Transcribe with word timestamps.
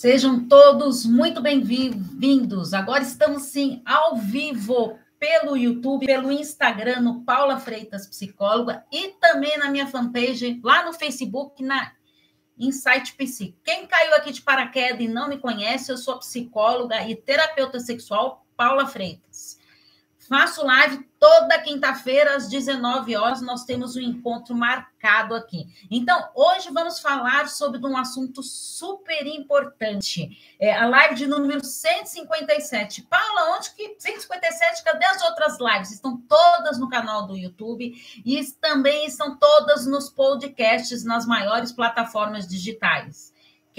Sejam 0.00 0.48
todos 0.48 1.04
muito 1.04 1.42
bem-vindos. 1.42 2.72
Agora 2.72 3.02
estamos 3.02 3.42
sim 3.42 3.82
ao 3.84 4.16
vivo 4.16 4.98
pelo 5.18 5.54
YouTube, 5.58 6.06
pelo 6.06 6.32
Instagram, 6.32 7.02
no 7.02 7.22
Paula 7.22 7.60
Freitas 7.60 8.06
Psicóloga 8.06 8.82
e 8.90 9.08
também 9.20 9.58
na 9.58 9.68
minha 9.68 9.86
fanpage 9.86 10.58
lá 10.64 10.86
no 10.86 10.94
Facebook, 10.94 11.62
na 11.62 11.92
Insight 12.58 13.14
Psi. 13.14 13.54
Quem 13.62 13.86
caiu 13.86 14.14
aqui 14.14 14.32
de 14.32 14.40
paraquedas 14.40 15.02
e 15.02 15.06
não 15.06 15.28
me 15.28 15.36
conhece, 15.36 15.92
eu 15.92 15.98
sou 15.98 16.18
psicóloga 16.18 17.06
e 17.06 17.14
terapeuta 17.14 17.78
sexual 17.78 18.46
Paula 18.56 18.86
Freitas. 18.86 19.59
Faço 20.30 20.64
live 20.64 21.04
toda 21.18 21.58
quinta-feira 21.58 22.36
às 22.36 22.48
19 22.48 23.16
horas, 23.16 23.42
nós 23.42 23.64
temos 23.64 23.96
um 23.96 24.00
encontro 24.00 24.54
marcado 24.54 25.34
aqui. 25.34 25.66
Então, 25.90 26.30
hoje 26.36 26.70
vamos 26.72 27.00
falar 27.00 27.48
sobre 27.48 27.84
um 27.84 27.96
assunto 27.96 28.40
super 28.40 29.26
importante. 29.26 30.30
É 30.60 30.72
a 30.72 30.86
live 30.86 31.16
de 31.16 31.26
número 31.26 31.64
157. 31.64 33.02
Paula, 33.10 33.56
onde 33.56 33.72
que 33.72 33.96
157? 33.98 34.84
Cadê 34.84 35.04
as 35.04 35.20
outras 35.22 35.58
lives? 35.58 35.90
Estão 35.90 36.16
todas 36.16 36.78
no 36.78 36.88
canal 36.88 37.26
do 37.26 37.36
YouTube 37.36 37.92
e 38.24 38.52
também 38.60 39.06
estão 39.06 39.36
todas 39.36 39.84
nos 39.84 40.08
podcasts 40.10 41.02
nas 41.02 41.26
maiores 41.26 41.72
plataformas 41.72 42.46
digitais. 42.46 43.29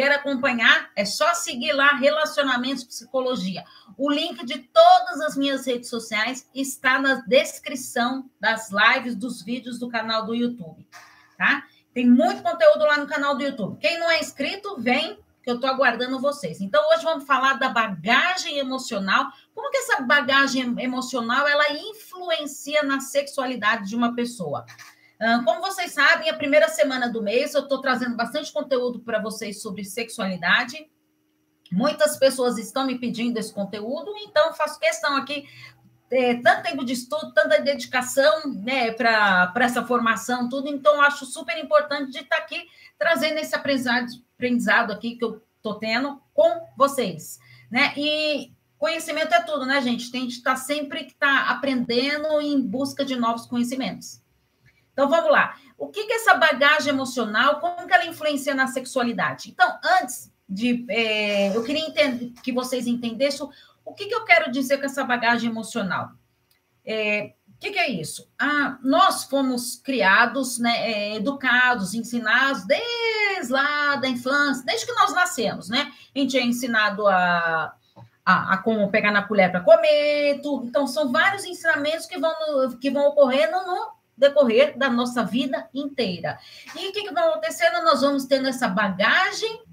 Quer 0.02 0.14
acompanhar? 0.14 0.90
É 0.96 1.06
só 1.06 1.32
seguir 1.36 1.74
lá 1.74 1.94
Relacionamentos 1.94 2.84
Psicologia. 2.84 3.64
O 3.96 4.10
link 4.10 4.44
de 4.44 4.58
todas 4.58 5.22
as 5.22 5.38
minhas 5.38 5.68
redes 5.68 5.92
sociais 5.92 6.50
está 6.56 6.98
na 6.98 7.22
descrição 7.28 8.28
das 8.40 8.72
lives, 8.72 9.16
dos 9.16 9.44
vídeos 9.44 9.78
do 9.78 9.90
canal 9.90 10.26
do 10.26 10.34
YouTube, 10.34 10.88
tá? 11.38 11.66
Tem 11.94 12.10
muito 12.10 12.42
conteúdo 12.42 12.80
lá 12.80 12.98
no 12.98 13.06
canal 13.06 13.38
do 13.38 13.44
YouTube. 13.44 13.78
Quem 13.78 14.00
não 14.00 14.10
é 14.10 14.20
inscrito, 14.20 14.76
vem, 14.82 15.20
que 15.44 15.52
eu 15.52 15.56
estou 15.58 15.70
aguardando 15.70 16.20
vocês. 16.20 16.62
Então, 16.62 16.84
hoje 16.90 17.04
vamos 17.04 17.26
falar 17.26 17.60
da 17.60 17.70
bagagem 17.70 18.58
emocional. 18.58 19.28
Como 19.54 19.70
que 19.70 19.78
essa 19.78 20.02
bagagem 20.02 20.74
emocional 20.80 21.48
ela 21.48 21.74
influencia 21.74 22.82
na 22.82 23.02
sexualidade 23.02 23.90
de 23.90 23.96
uma 23.96 24.16
pessoa? 24.16 24.66
Como 25.46 25.62
vocês 25.62 25.94
sabem, 25.94 26.30
a 26.30 26.36
primeira 26.36 26.68
semana 26.68 27.08
do 27.08 27.22
mês 27.22 27.54
eu 27.54 27.62
estou 27.62 27.80
trazendo 27.80 28.16
bastante 28.16 28.52
conteúdo 28.52 29.02
para 29.02 29.22
vocês 29.22 29.62
sobre 29.62 29.84
sexualidade. 29.84 30.90
Muitas 31.72 32.18
pessoas 32.18 32.58
estão 32.58 32.88
me 32.88 32.98
pedindo 32.98 33.38
esse 33.38 33.54
conteúdo, 33.54 34.12
então 34.18 34.54
faço 34.54 34.80
questão 34.80 35.16
aqui 35.16 35.48
é, 36.12 36.36
tanto 36.36 36.64
tempo 36.64 36.84
de 36.84 36.94
estudo, 36.94 37.34
tanta 37.34 37.62
dedicação 37.62 38.54
né, 38.54 38.92
para 38.92 39.54
essa 39.62 39.86
formação, 39.86 40.50
tudo. 40.50 40.68
Então, 40.68 41.02
acho 41.02 41.26
super 41.26 41.58
importante 41.58 42.12
de 42.12 42.20
estar 42.20 42.36
tá 42.36 42.42
aqui 42.42 42.68
trazendo 43.00 43.38
esse 43.38 43.56
aprendizado, 43.56 44.08
aprendizado 44.36 44.92
aqui 44.92 45.16
que 45.16 45.24
eu 45.24 45.42
estou 45.56 45.76
tendo 45.76 46.22
com 46.34 46.68
vocês. 46.76 47.40
Né? 47.72 47.94
E 47.96 48.52
conhecimento 48.78 49.34
é 49.34 49.42
tudo, 49.42 49.66
né, 49.66 49.82
gente? 49.82 50.12
Tem 50.12 50.28
que 50.28 50.34
estar 50.34 50.56
tá 50.56 50.58
sempre 50.58 51.06
que 51.06 51.14
tá 51.14 51.50
aprendendo 51.50 52.42
em 52.42 52.60
busca 52.60 53.06
de 53.06 53.16
novos 53.16 53.46
conhecimentos. 53.46 54.22
Então 54.94 55.10
vamos 55.10 55.32
lá. 55.32 55.56
O 55.78 55.88
que, 55.88 56.06
que 56.06 56.14
essa 56.14 56.36
bagagem 56.36 56.90
emocional, 56.90 57.60
como 57.60 57.88
que 57.88 57.94
ela 57.94 58.06
influencia 58.06 58.54
na 58.54 58.68
sexualidade? 58.68 59.50
Então, 59.50 59.80
antes 60.00 60.32
de. 60.48 60.86
É, 60.90 61.56
eu 61.56 61.64
queria 61.64 61.88
entender, 61.88 62.34
que 62.44 62.52
vocês 62.52 62.86
entendessem 62.86 63.48
o 63.84 63.94
que, 63.94 64.06
que 64.06 64.14
eu 64.14 64.24
quero 64.24 64.52
dizer 64.52 64.78
com 64.78 64.86
essa 64.86 65.04
bagagem 65.04 65.50
emocional. 65.50 66.12
É, 66.86 67.34
o 67.48 67.60
que, 67.60 67.72
que, 67.72 67.80
é 67.80 67.90
isso? 67.90 68.30
Ah, 68.40 68.78
nós 68.84 69.24
fomos 69.24 69.76
criados, 69.76 70.60
né, 70.60 70.92
é, 70.92 71.16
educados, 71.16 71.94
ensinados 71.94 72.66
desde 72.66 73.52
lá 73.52 73.96
da 73.96 74.08
infância, 74.08 74.66
desde 74.66 74.86
que 74.86 74.94
nós 74.94 75.14
nascemos, 75.14 75.70
né? 75.70 75.92
A 76.16 76.20
gente 76.20 76.38
é 76.38 76.44
ensinado 76.44 77.08
a, 77.08 77.76
a, 78.26 78.54
a 78.54 78.58
como 78.58 78.90
pegar 78.90 79.12
na 79.12 79.24
colher 79.24 79.52
para 79.52 79.62
comer, 79.62 80.42
tudo. 80.42 80.68
Então, 80.68 80.88
são 80.88 81.12
vários 81.12 81.46
ensinamentos 81.46 82.06
que 82.06 82.18
vão, 82.18 82.34
que 82.80 82.90
vão 82.90 83.08
ocorrendo 83.08 83.66
no 83.66 84.01
decorrer 84.18 84.78
da 84.78 84.90
nossa 84.90 85.24
vida 85.24 85.68
inteira. 85.74 86.38
E 86.76 86.90
o 86.90 86.92
que, 86.92 87.12
vai 87.12 87.28
acontecendo? 87.28 87.84
Nós 87.84 88.02
vamos 88.02 88.26
tendo 88.26 88.48
essa 88.48 88.68
bagagem 88.68 89.64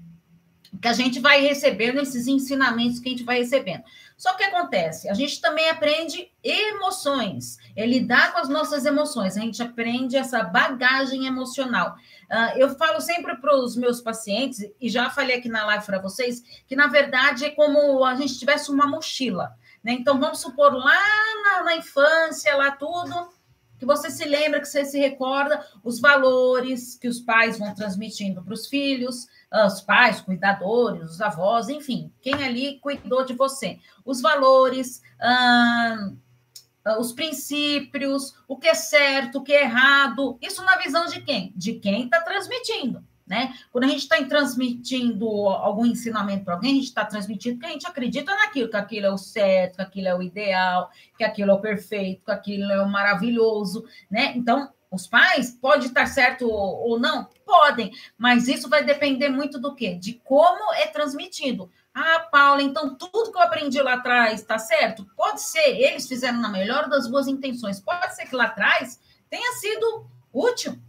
que 0.81 0.87
a 0.87 0.93
gente 0.93 1.19
vai 1.19 1.41
recebendo, 1.41 1.99
esses 1.99 2.27
ensinamentos 2.27 2.99
que 2.99 3.09
a 3.09 3.11
gente 3.11 3.23
vai 3.23 3.39
recebendo. 3.39 3.83
Só 4.15 4.33
que 4.33 4.43
acontece, 4.43 5.09
a 5.09 5.13
gente 5.13 5.39
também 5.39 5.69
aprende 5.69 6.29
emoções, 6.43 7.57
é 7.75 7.85
lidar 7.85 8.33
com 8.33 8.39
as 8.39 8.49
nossas 8.49 8.85
emoções, 8.85 9.37
a 9.37 9.39
gente 9.39 9.63
aprende 9.63 10.17
essa 10.17 10.43
bagagem 10.43 11.25
emocional. 11.25 11.95
Uh, 12.29 12.57
eu 12.57 12.75
falo 12.75 12.99
sempre 12.99 13.37
para 13.37 13.55
os 13.55 13.77
meus 13.77 14.01
pacientes, 14.01 14.59
e 14.79 14.89
já 14.89 15.09
falei 15.09 15.37
aqui 15.37 15.47
na 15.47 15.65
live 15.65 15.85
para 15.85 15.99
vocês, 15.99 16.43
que 16.67 16.75
na 16.75 16.87
verdade 16.87 17.45
é 17.45 17.49
como 17.49 18.03
a 18.03 18.13
gente 18.15 18.37
tivesse 18.37 18.69
uma 18.69 18.85
mochila. 18.85 19.55
Né? 19.81 19.93
Então, 19.93 20.19
vamos 20.19 20.41
supor, 20.41 20.73
lá 20.73 21.01
na, 21.43 21.63
na 21.63 21.75
infância, 21.77 22.55
lá 22.57 22.71
tudo, 22.71 23.29
que 23.79 23.85
você 23.85 24.11
se 24.11 24.25
lembra, 24.25 24.59
que 24.59 24.67
você 24.67 24.83
se 24.83 24.99
recorda 24.99 25.65
os 25.83 25.99
valores 25.99 26.95
que 26.95 27.07
os 27.07 27.21
pais 27.21 27.57
vão 27.57 27.73
transmitindo 27.73 28.43
para 28.43 28.53
os 28.53 28.67
filhos, 28.67 29.27
os 29.65 29.81
pais, 29.81 30.19
cuidadores, 30.21 31.11
os 31.11 31.21
avós, 31.21 31.69
enfim, 31.69 32.11
quem 32.21 32.35
ali 32.43 32.77
cuidou 32.79 33.23
de 33.23 33.33
você. 33.33 33.79
Os 34.05 34.21
valores, 34.21 35.01
ah, 35.19 36.11
os 36.99 37.13
princípios, 37.13 38.35
o 38.47 38.57
que 38.57 38.67
é 38.67 38.75
certo, 38.75 39.39
o 39.39 39.43
que 39.43 39.53
é 39.53 39.63
errado. 39.63 40.37
Isso 40.41 40.63
na 40.63 40.77
visão 40.77 41.05
de 41.05 41.21
quem? 41.21 41.53
De 41.55 41.73
quem 41.73 42.03
está 42.03 42.21
transmitindo. 42.21 43.03
Né? 43.29 43.53
Quando 43.71 43.83
a 43.83 43.87
gente 43.87 43.99
está 43.99 44.17
transmitindo 44.23 45.27
algum 45.27 45.85
ensinamento 45.85 46.43
para 46.43 46.55
alguém, 46.55 46.71
a 46.71 46.75
gente 46.75 46.85
está 46.85 47.05
transmitindo 47.05 47.59
que 47.59 47.65
a 47.67 47.69
gente 47.69 47.85
acredita 47.85 48.33
naquilo, 48.33 48.71
que 48.71 48.75
aquilo 48.75 49.05
é 49.05 49.11
o 49.11 49.19
certo, 49.19 49.75
que 49.75 49.81
aquilo 49.83 50.07
é 50.07 50.15
o 50.15 50.23
ideal, 50.23 50.89
que 51.15 51.23
aquilo 51.23 51.51
é 51.51 51.53
o 51.53 51.61
perfeito, 51.61 52.25
que 52.25 52.31
aquilo 52.31 52.71
é 52.71 52.81
o 52.81 52.89
maravilhoso, 52.89 53.85
né? 54.09 54.33
Então, 54.35 54.73
os 54.89 55.05
pais 55.05 55.51
pode 55.51 55.85
estar 55.85 56.07
certo 56.07 56.49
ou 56.49 56.99
não? 56.99 57.29
Podem, 57.45 57.91
mas 58.17 58.47
isso 58.47 58.67
vai 58.67 58.83
depender 58.83 59.29
muito 59.29 59.59
do 59.59 59.75
quê? 59.75 59.93
De 59.93 60.13
como 60.23 60.73
é 60.73 60.87
transmitido. 60.87 61.69
Ah, 61.93 62.27
Paula, 62.31 62.63
então 62.63 62.95
tudo 62.95 63.31
que 63.31 63.37
eu 63.37 63.43
aprendi 63.43 63.79
lá 63.79 63.93
atrás 63.93 64.41
está 64.41 64.57
certo? 64.57 65.05
Pode 65.15 65.41
ser, 65.41 65.77
eles 65.77 66.07
fizeram 66.07 66.39
na 66.39 66.49
melhor 66.49 66.89
das 66.89 67.07
boas 67.07 67.27
intenções. 67.27 67.79
Pode 67.79 68.15
ser 68.15 68.25
que 68.25 68.35
lá 68.35 68.45
atrás 68.45 68.99
tenha 69.29 69.51
sido 69.53 70.07
útil, 70.33 70.79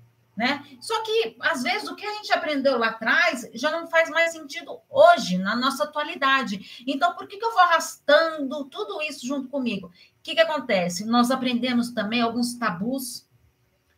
né? 0.40 0.64
Só 0.80 1.02
que, 1.02 1.36
às 1.38 1.62
vezes, 1.62 1.86
o 1.86 1.94
que 1.94 2.06
a 2.06 2.14
gente 2.14 2.32
aprendeu 2.32 2.78
lá 2.78 2.86
atrás 2.86 3.46
já 3.52 3.70
não 3.70 3.86
faz 3.86 4.08
mais 4.08 4.32
sentido 4.32 4.80
hoje, 4.88 5.36
na 5.36 5.54
nossa 5.54 5.84
atualidade. 5.84 6.82
Então, 6.86 7.14
por 7.14 7.28
que, 7.28 7.36
que 7.36 7.44
eu 7.44 7.52
vou 7.52 7.60
arrastando 7.60 8.64
tudo 8.64 9.02
isso 9.02 9.26
junto 9.26 9.50
comigo? 9.50 9.88
O 9.88 9.92
que, 10.22 10.34
que 10.34 10.40
acontece? 10.40 11.04
Nós 11.04 11.30
aprendemos 11.30 11.90
também 11.90 12.22
alguns 12.22 12.54
tabus, 12.54 13.28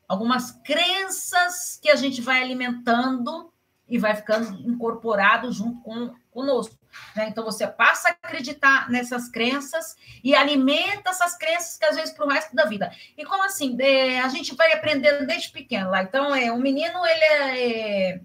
algumas 0.09 0.51
crenças 0.51 1.79
que 1.81 1.89
a 1.89 1.95
gente 1.95 2.21
vai 2.21 2.43
alimentando 2.43 3.53
e 3.89 3.97
vai 3.97 4.17
ficando 4.17 4.69
incorporado 4.69 5.53
junto 5.53 5.81
com 5.83 6.13
conosco. 6.33 6.77
Né? 7.17 7.29
Então, 7.29 7.45
você 7.45 7.67
passa 7.67 8.09
a 8.09 8.13
acreditar 8.13 8.91
nessas 8.91 9.29
crenças 9.29 9.97
e 10.23 10.35
alimenta 10.35 11.11
essas 11.11 11.37
crenças 11.37 11.77
que 11.77 11.85
às 11.85 11.97
vezes 11.97 12.15
para 12.15 12.27
o 12.27 12.29
resto 12.29 12.55
da 12.55 12.65
vida. 12.65 12.93
E 13.17 13.25
como 13.25 13.45
assim? 13.45 13.77
É, 13.81 14.21
a 14.21 14.29
gente 14.29 14.55
vai 14.55 14.73
aprendendo 14.73 15.27
desde 15.27 15.51
pequeno 15.51 15.91
lá. 15.91 16.03
Então, 16.03 16.35
é, 16.35 16.51
o 16.53 16.59
menino, 16.59 17.05
ele 17.05 17.25
é, 17.25 18.11
é 18.11 18.21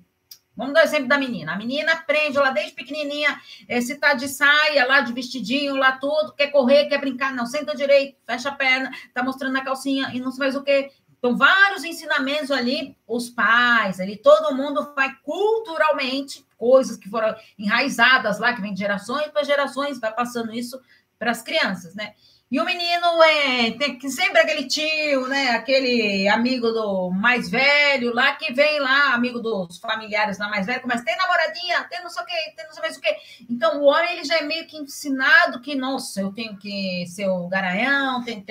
Vamos 0.58 0.74
dar 0.74 0.82
o 0.82 0.84
exemplo 0.84 1.08
da 1.08 1.20
menina. 1.20 1.54
A 1.54 1.56
menina 1.56 1.94
aprende 1.94 2.40
lá 2.40 2.50
desde 2.50 2.74
pequenininha, 2.74 3.40
é, 3.68 3.80
se 3.80 3.96
tá 3.96 4.16
de 4.16 4.28
saia, 4.28 4.88
lá 4.88 5.02
de 5.02 5.14
vestidinho, 5.14 5.76
lá 5.76 5.92
tudo, 5.92 6.34
quer 6.34 6.48
correr, 6.48 6.88
quer 6.88 7.00
brincar, 7.00 7.32
não, 7.32 7.46
senta 7.46 7.76
direito, 7.76 8.18
fecha 8.26 8.50
a 8.50 8.56
perna, 8.56 8.92
tá 9.14 9.22
mostrando 9.22 9.56
a 9.56 9.64
calcinha 9.64 10.10
e 10.16 10.20
não 10.20 10.32
faz 10.32 10.56
o 10.56 10.64
quê. 10.64 10.92
Então, 11.20 11.38
vários 11.38 11.84
ensinamentos 11.84 12.50
ali, 12.50 12.98
os 13.08 13.30
pais, 13.30 14.00
ali, 14.00 14.18
todo 14.18 14.56
mundo 14.56 14.94
vai 14.96 15.16
culturalmente 15.24 16.44
coisas 16.58 16.98
que 16.98 17.10
foram 17.10 17.36
enraizadas 17.58 18.40
lá, 18.40 18.54
que 18.54 18.62
vem 18.62 18.74
de 18.74 18.80
gerações 18.80 19.28
para 19.30 19.44
gerações, 19.44 20.00
vai 20.00 20.14
passando 20.14 20.54
isso 20.54 20.80
para 21.18 21.32
as 21.32 21.42
crianças, 21.42 21.96
né? 21.96 22.14
E 22.50 22.62
o 22.62 22.64
menino 22.64 23.22
é 23.24 23.72
tem 23.72 24.00
que 24.00 24.10
sempre 24.10 24.40
aquele 24.40 24.66
tio, 24.68 25.28
né? 25.28 25.50
Aquele 25.50 26.30
amigo 26.30 26.72
do 26.72 27.12
mais 27.12 27.50
velho 27.50 28.14
lá 28.14 28.36
que 28.36 28.54
vem 28.54 28.80
lá, 28.80 29.14
amigo 29.14 29.40
dos 29.40 29.78
familiares 29.80 30.38
lá 30.38 30.48
mais 30.48 30.66
velho, 30.66 30.82
mas 30.86 31.04
tem 31.04 31.18
namoradinha, 31.18 31.84
tem 31.90 32.02
não 32.02 32.10
sei 32.10 32.24
o 32.24 32.26
quê, 32.26 32.54
tem 32.56 32.66
não 32.66 32.72
sei 32.72 32.82
mais 32.82 32.96
o 32.96 33.02
quê. 33.02 33.18
Então 33.50 33.82
o 33.82 33.84
homem 33.84 34.14
ele 34.14 34.24
já 34.24 34.38
é 34.38 34.44
meio 34.44 34.66
que 34.66 34.78
ensinado 34.78 35.60
que, 35.60 35.76
nossa, 35.76 36.22
eu 36.22 36.32
tenho 36.32 36.56
que 36.58 37.06
ser 37.08 37.28
o 37.28 37.50
garanhão, 37.50 38.24
tenho 38.24 38.40
que 38.40 38.46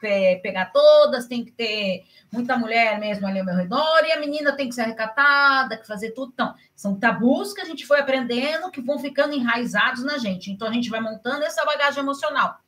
ter, 0.00 0.40
pegar 0.40 0.72
todas, 0.72 1.26
tem 1.26 1.44
que 1.44 1.52
ter 1.52 2.02
muita 2.32 2.56
mulher 2.56 2.98
mesmo 2.98 3.26
ali 3.26 3.40
ao 3.40 3.44
meu 3.44 3.56
redor, 3.56 4.06
e 4.06 4.12
a 4.12 4.20
menina 4.20 4.56
tem 4.56 4.70
que 4.70 4.74
ser 4.74 4.84
recatada, 4.84 5.76
que 5.76 5.86
fazer 5.86 6.12
tudo. 6.12 6.32
Então, 6.32 6.54
são 6.74 6.98
tabus 6.98 7.52
que 7.52 7.60
a 7.60 7.66
gente 7.66 7.84
foi 7.84 8.00
aprendendo 8.00 8.70
que 8.70 8.80
vão 8.80 8.98
ficando 8.98 9.34
enraizados 9.34 10.02
na 10.02 10.16
gente. 10.16 10.50
Então 10.50 10.66
a 10.66 10.72
gente 10.72 10.88
vai 10.88 11.00
montando 11.00 11.44
essa 11.44 11.62
bagagem 11.66 12.02
emocional 12.02 12.63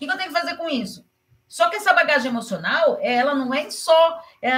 que, 0.00 0.06
que 0.06 0.12
eu 0.12 0.16
tenho 0.16 0.32
que 0.32 0.40
fazer 0.40 0.56
com 0.56 0.68
isso? 0.68 1.06
Só 1.46 1.68
que 1.68 1.76
essa 1.76 1.92
bagagem 1.92 2.30
emocional, 2.30 2.98
ela 3.02 3.34
não 3.34 3.52
é 3.52 3.68
só 3.70 4.22
é, 4.40 4.50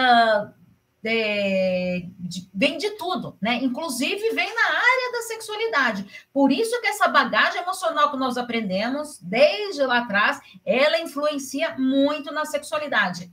é, 1.05 2.03
de, 2.19 2.49
vem 2.55 2.79
de 2.79 2.91
tudo, 2.93 3.37
né? 3.41 3.57
Inclusive 3.57 4.31
vem 4.31 4.55
na 4.55 4.65
área 4.65 5.13
da 5.13 5.23
sexualidade. 5.23 6.27
Por 6.33 6.53
isso 6.53 6.81
que 6.81 6.87
essa 6.87 7.09
bagagem 7.09 7.61
emocional 7.61 8.11
que 8.11 8.17
nós 8.17 8.37
aprendemos 8.37 9.19
desde 9.21 9.83
lá 9.85 9.99
atrás, 9.99 10.41
ela 10.65 11.01
influencia 11.01 11.77
muito 11.77 12.33
na 12.33 12.45
sexualidade 12.45 13.33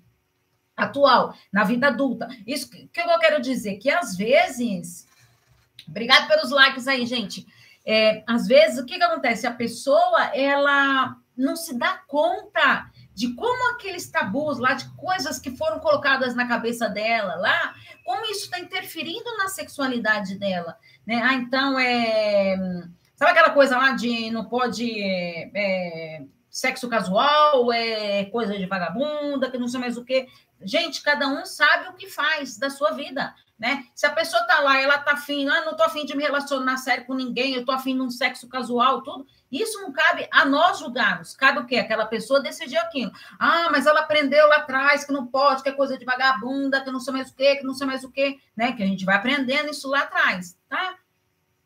atual, 0.76 1.36
na 1.52 1.64
vida 1.64 1.88
adulta. 1.88 2.28
Isso 2.48 2.70
que, 2.70 2.90
eu 2.96 3.20
quero 3.20 3.42
dizer 3.42 3.78
que 3.78 3.90
às 3.90 4.16
vezes, 4.16 5.06
obrigado 5.88 6.28
pelos 6.28 6.50
likes 6.50 6.88
aí, 6.88 7.06
gente. 7.06 7.46
É, 7.86 8.24
às 8.26 8.48
vezes 8.48 8.80
o 8.80 8.86
que, 8.86 8.98
que 8.98 9.04
acontece? 9.04 9.46
A 9.46 9.52
pessoa 9.54 10.26
ela 10.34 11.18
não 11.40 11.56
se 11.56 11.74
dá 11.78 12.02
conta 12.08 12.92
de 13.14 13.34
como 13.34 13.72
aqueles 13.72 14.10
tabus 14.10 14.60
lá, 14.60 14.74
de 14.74 14.90
coisas 14.96 15.40
que 15.40 15.56
foram 15.56 15.80
colocadas 15.80 16.36
na 16.36 16.48
cabeça 16.48 16.88
dela 16.90 17.36
lá, 17.36 17.74
como 18.06 18.26
isso 18.26 18.46
está 18.46 18.60
interferindo 18.60 19.38
na 19.38 19.48
sexualidade 19.48 20.38
dela, 20.38 20.78
né? 21.06 21.22
Ah, 21.24 21.34
então 21.34 21.80
é. 21.80 22.58
Sabe 23.16 23.32
aquela 23.32 23.52
coisa 23.52 23.78
lá 23.78 23.92
de 23.92 24.30
não 24.32 24.46
pode. 24.46 25.02
É, 25.02 26.24
sexo 26.50 26.90
casual, 26.90 27.72
é 27.72 28.26
coisa 28.26 28.58
de 28.58 28.66
vagabunda, 28.66 29.52
que 29.52 29.58
não 29.58 29.68
sei 29.68 29.80
mais 29.80 29.98
o 29.98 30.04
quê. 30.04 30.28
Gente, 30.62 31.02
cada 31.02 31.28
um 31.28 31.46
sabe 31.46 31.90
o 31.90 31.94
que 31.94 32.10
faz 32.10 32.58
da 32.58 32.70
sua 32.70 32.92
vida, 32.92 33.34
né? 33.58 33.86
Se 33.94 34.06
a 34.06 34.12
pessoa 34.12 34.44
tá 34.44 34.60
lá, 34.60 34.82
ela 34.82 34.98
tá 34.98 35.14
afim, 35.14 35.48
ah, 35.48 35.64
não 35.64 35.76
tô 35.76 35.84
afim 35.84 36.06
de 36.06 36.18
me 36.18 36.24
relacionar 36.24 36.78
sério 36.78 37.06
com 37.06 37.14
ninguém, 37.14 37.54
eu 37.54 37.66
tô 37.66 37.72
afim 37.72 37.96
de 37.96 38.02
um 38.02 38.10
sexo 38.10 38.50
casual, 38.50 39.04
tudo 39.04 39.26
isso 39.52 39.82
não 39.82 39.92
cabe 39.92 40.28
a 40.32 40.46
nós 40.46 40.80
julgarmos. 40.80 41.36
Cabe 41.36 41.60
o 41.60 41.66
quê? 41.66 41.78
Aquela 41.78 42.06
pessoa 42.06 42.42
decidir 42.42 42.78
aquilo. 42.78 43.12
Ah, 43.40 43.70
mas 43.72 43.86
ela 43.86 44.02
aprendeu 44.02 44.48
lá 44.48 44.58
atrás 44.58 45.04
que 45.04 45.12
não 45.12 45.26
pode, 45.26 45.64
que 45.64 45.70
é 45.70 45.72
coisa 45.72 45.98
de 45.98 46.06
vagabunda, 46.06 46.82
que 46.82 46.92
não 46.92 47.00
sei 47.00 47.14
mais 47.14 47.30
o 47.32 47.36
quê, 47.36 47.56
que 47.56 47.66
não 47.66 47.74
sei 47.74 47.88
mais 47.88 48.04
o 48.04 48.12
quê, 48.12 48.38
né? 48.56 48.74
Que 48.74 48.84
a 48.84 48.86
gente 48.86 49.06
vai 49.06 49.16
aprendendo 49.16 49.72
isso 49.72 49.90
lá 49.90 50.02
atrás, 50.02 50.58
tá? 50.68 50.96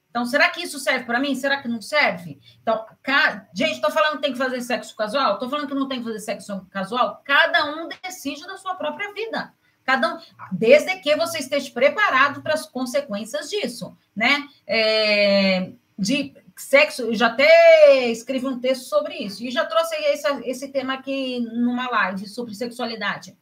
Então, 0.09 0.25
será 0.25 0.47
que 0.49 0.61
isso 0.61 0.77
serve 0.77 1.05
para 1.05 1.19
mim? 1.19 1.33
Será 1.33 1.59
que 1.59 1.67
não 1.67 1.81
serve? 1.81 2.39
Então, 2.61 2.85
ca... 3.01 3.47
gente, 3.51 3.73
estou 3.73 3.89
falando 3.89 4.17
que 4.17 4.21
tem 4.21 4.31
que 4.31 4.37
fazer 4.37 4.61
sexo 4.61 4.95
casual? 4.95 5.33
Estou 5.33 5.49
falando 5.49 5.67
que 5.67 5.73
não 5.73 5.87
tem 5.87 5.97
que 5.99 6.05
fazer 6.05 6.19
sexo 6.19 6.67
casual? 6.69 7.19
Cada 7.25 7.65
um 7.65 7.87
decide 7.87 8.45
da 8.45 8.55
sua 8.55 8.75
própria 8.75 9.11
vida. 9.11 9.51
Cada 9.83 10.13
um, 10.13 10.19
desde 10.51 10.95
que 10.97 11.15
você 11.15 11.39
esteja 11.39 11.71
preparado 11.71 12.43
para 12.43 12.53
as 12.53 12.67
consequências 12.67 13.49
disso, 13.49 13.97
né? 14.15 14.47
É, 14.67 15.71
de 15.97 16.35
sexo, 16.63 17.03
eu 17.03 17.13
já 17.13 17.27
até 17.27 18.09
escrevi 18.09 18.45
um 18.45 18.59
texto 18.59 18.83
sobre 18.85 19.15
isso, 19.15 19.43
e 19.43 19.51
já 19.51 19.65
trouxe 19.65 19.95
esse, 19.95 20.27
esse 20.45 20.67
tema 20.69 20.93
aqui 20.93 21.39
numa 21.39 21.89
live 21.89 22.27
sobre 22.27 22.55
sexualidade. 22.55 23.37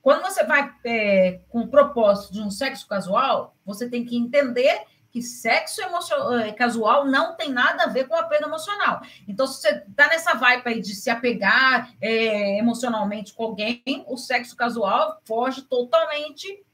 Quando 0.00 0.22
você 0.22 0.44
vai 0.44 0.72
é, 0.84 1.40
com 1.48 1.60
o 1.60 1.68
propósito 1.68 2.32
de 2.32 2.40
um 2.40 2.50
sexo 2.50 2.88
casual, 2.88 3.56
você 3.64 3.88
tem 3.88 4.04
que 4.04 4.16
entender 4.16 4.84
que 5.12 5.22
sexo 5.22 5.80
é, 6.42 6.52
casual 6.52 7.04
não 7.04 7.36
tem 7.36 7.52
nada 7.52 7.84
a 7.84 7.88
ver 7.88 8.08
com 8.08 8.16
apego 8.16 8.46
emocional. 8.46 9.02
Então, 9.28 9.46
se 9.46 9.60
você 9.60 9.68
está 9.68 10.08
nessa 10.08 10.34
vibe 10.34 10.62
aí 10.64 10.80
de 10.80 10.94
se 10.94 11.10
apegar 11.10 11.92
é, 12.00 12.58
emocionalmente 12.58 13.34
com 13.34 13.44
alguém, 13.44 13.82
o 14.08 14.16
sexo 14.16 14.56
casual 14.56 15.20
foge 15.24 15.62
totalmente 15.62 16.64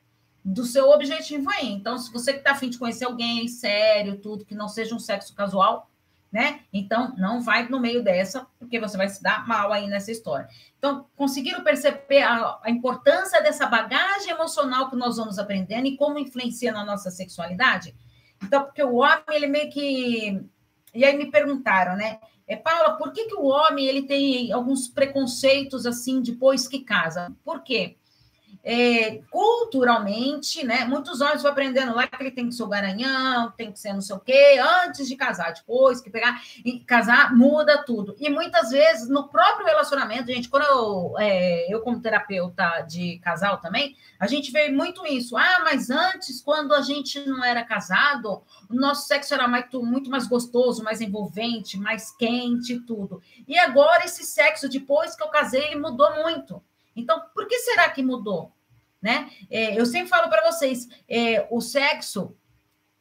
do 0.44 0.64
seu 0.64 0.90
objetivo 0.90 1.48
aí. 1.50 1.68
Então, 1.70 1.98
se 1.98 2.12
você 2.12 2.32
está 2.32 2.52
afim 2.52 2.70
de 2.70 2.78
conhecer 2.78 3.04
alguém 3.04 3.46
sério, 3.48 4.18
tudo, 4.18 4.44
que 4.44 4.54
não 4.54 4.68
seja 4.68 4.94
um 4.94 4.98
sexo 4.98 5.34
casual, 5.34 5.90
né? 6.30 6.60
Então, 6.72 7.14
não 7.16 7.40
vai 7.40 7.68
no 7.68 7.80
meio 7.80 8.02
dessa, 8.02 8.46
porque 8.58 8.78
você 8.78 8.96
vai 8.96 9.08
se 9.08 9.22
dar 9.22 9.46
mal 9.46 9.72
aí 9.72 9.86
nessa 9.86 10.12
história. 10.12 10.48
Então, 10.78 11.06
conseguiram 11.16 11.62
perceber 11.64 12.22
a, 12.22 12.58
a 12.62 12.70
importância 12.70 13.42
dessa 13.42 13.66
bagagem 13.66 14.30
emocional 14.30 14.90
que 14.90 14.96
nós 14.96 15.16
vamos 15.16 15.38
aprendendo 15.38 15.86
e 15.86 15.96
como 15.96 16.18
influencia 16.18 16.70
na 16.70 16.84
nossa 16.84 17.10
sexualidade? 17.10 17.94
Então, 18.42 18.64
porque 18.64 18.82
o 18.82 18.96
homem, 18.96 19.22
ele 19.30 19.46
meio 19.46 19.70
que. 19.70 20.42
E 20.94 21.04
aí 21.04 21.16
me 21.16 21.30
perguntaram, 21.30 21.96
né? 21.96 22.18
É, 22.46 22.56
Paula, 22.56 22.96
por 22.96 23.12
que, 23.12 23.26
que 23.26 23.34
o 23.34 23.44
homem 23.44 23.86
ele 23.86 24.02
tem 24.02 24.50
alguns 24.52 24.88
preconceitos 24.88 25.84
assim 25.84 26.22
depois 26.22 26.66
que 26.66 26.80
casa? 26.80 27.30
Por 27.44 27.62
quê? 27.62 27.96
É, 28.62 29.20
culturalmente, 29.30 30.64
né? 30.64 30.84
Muitos 30.84 31.20
homens 31.20 31.42
vão 31.42 31.52
aprendendo 31.52 31.94
lá 31.94 32.06
que 32.06 32.22
ele 32.22 32.30
tem 32.30 32.48
que 32.48 32.54
ser 32.54 32.62
o 32.62 32.68
garanhão, 32.68 33.52
tem 33.56 33.72
que 33.72 33.78
ser 33.78 33.92
não 33.92 34.00
sei 34.00 34.16
o 34.16 34.20
quê, 34.20 34.58
antes 34.84 35.08
de 35.08 35.16
casar, 35.16 35.52
depois 35.52 36.00
que 36.00 36.10
pegar 36.10 36.42
e 36.64 36.80
casar, 36.80 37.34
muda 37.34 37.82
tudo. 37.84 38.14
E 38.18 38.28
muitas 38.28 38.70
vezes, 38.70 39.08
no 39.08 39.28
próprio 39.28 39.66
relacionamento, 39.66 40.32
gente, 40.32 40.48
quando 40.48 40.64
eu, 40.64 41.14
é, 41.18 41.72
eu 41.72 41.80
como 41.80 42.00
terapeuta 42.00 42.82
de 42.82 43.18
casal 43.18 43.58
também, 43.58 43.96
a 44.18 44.26
gente 44.26 44.50
vê 44.50 44.68
muito 44.70 45.06
isso. 45.06 45.36
Ah, 45.36 45.60
mas 45.64 45.90
antes, 45.90 46.42
quando 46.42 46.74
a 46.74 46.82
gente 46.82 47.20
não 47.26 47.44
era 47.44 47.64
casado, 47.64 48.42
o 48.68 48.74
nosso 48.74 49.06
sexo 49.06 49.34
era 49.34 49.46
muito, 49.48 49.82
muito 49.82 50.10
mais 50.10 50.26
gostoso, 50.26 50.82
mais 50.82 51.00
envolvente, 51.00 51.78
mais 51.78 52.10
quente 52.16 52.78
tudo. 52.80 53.22
E 53.46 53.58
agora, 53.58 54.04
esse 54.04 54.24
sexo, 54.24 54.68
depois 54.68 55.14
que 55.14 55.22
eu 55.22 55.28
casei, 55.28 55.64
ele 55.64 55.76
mudou 55.76 56.14
muito. 56.22 56.62
Então, 56.98 57.22
por 57.34 57.46
que 57.46 57.58
será 57.58 57.88
que 57.88 58.02
mudou? 58.02 58.52
né? 59.00 59.30
É, 59.50 59.78
eu 59.78 59.86
sempre 59.86 60.08
falo 60.08 60.28
para 60.28 60.50
vocês, 60.50 60.88
é, 61.08 61.46
o 61.50 61.60
sexo 61.60 62.36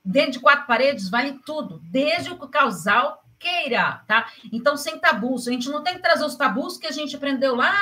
dentro 0.03 0.33
de 0.33 0.39
quatro 0.39 0.65
paredes 0.65 1.09
vale 1.09 1.39
tudo, 1.45 1.81
desde 1.83 2.31
o 2.31 2.37
casal 2.47 3.23
queira, 3.37 4.03
tá? 4.07 4.31
Então, 4.51 4.77
sem 4.77 4.97
tabus. 4.99 5.47
A 5.47 5.51
gente 5.51 5.69
não 5.69 5.83
tem 5.83 5.95
que 5.95 6.01
trazer 6.01 6.25
os 6.25 6.35
tabus 6.35 6.77
que 6.77 6.87
a 6.87 6.91
gente 6.91 7.15
aprendeu 7.15 7.55
lá, 7.55 7.75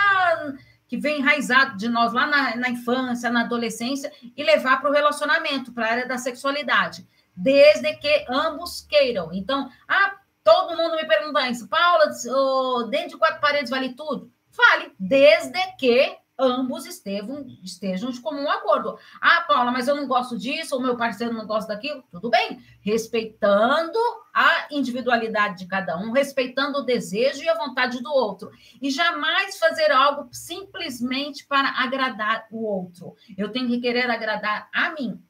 que 0.88 0.98
vem 0.98 1.20
enraizado 1.20 1.78
de 1.78 1.88
nós 1.88 2.14
lá 2.14 2.28
na, 2.28 2.56
na 2.56 2.70
infância, 2.70 3.30
na 3.30 3.42
adolescência, 3.42 4.12
e 4.36 4.44
levar 4.44 4.82
para 4.82 4.90
o 4.90 4.94
relacionamento, 4.94 5.72
para 5.72 5.86
a 5.86 5.92
área 5.92 6.08
da 6.08 6.18
sexualidade, 6.18 7.08
desde 7.36 7.94
que 7.98 8.26
ambos 8.28 8.82
queiram. 8.82 9.32
Então, 9.32 9.70
ah, 9.88 10.16
todo 10.44 10.76
mundo 10.76 10.96
me 10.96 11.06
pergunta 11.06 11.48
isso, 11.50 11.68
Paula, 11.70 12.12
oh, 12.28 12.84
dentro 12.84 13.10
de 13.10 13.18
quatro 13.18 13.40
paredes 13.40 13.70
vale 13.70 13.94
tudo? 13.94 14.32
Vale, 14.56 14.94
desde 15.00 15.60
que 15.78 16.18
ambos 16.38 16.86
estejam, 16.86 17.46
estejam 17.64 18.12
de 18.12 18.20
comum 18.20 18.50
acordo. 18.50 18.98
Ah, 19.22 19.46
Paula, 19.48 19.72
mas 19.72 19.88
eu 19.88 19.96
não 19.96 20.08
gosto 20.08 20.38
disso, 20.38 20.76
ou 20.76 20.82
meu 20.82 20.98
parceiro 20.98 21.34
não 21.34 21.48
gosta 21.48 21.74
daquilo. 21.74 22.04
Tudo 22.12 22.30
bem, 22.30 22.62
respeitando 22.82 23.98
a 24.34 24.68
individualidade 24.72 25.60
de 25.60 25.68
cada 25.68 25.98
um, 25.98 26.12
respeitando 26.12 26.80
o 26.80 26.86
desejo 26.86 27.42
e 27.42 27.50
a 27.50 27.58
vontade 27.58 28.02
do 28.02 28.12
outro. 28.12 28.52
E 28.82 28.90
jamais 28.90 29.58
fazer 29.58 29.92
algo 29.92 30.28
simplesmente 30.32 31.46
para 31.48 31.70
agradar 31.70 32.48
o 32.52 32.66
outro. 32.66 33.16
Eu 33.38 33.50
tenho 33.52 33.68
que 33.68 33.80
querer 33.80 34.10
agradar 34.10 34.70
a 34.74 34.92
mim. 34.92 35.24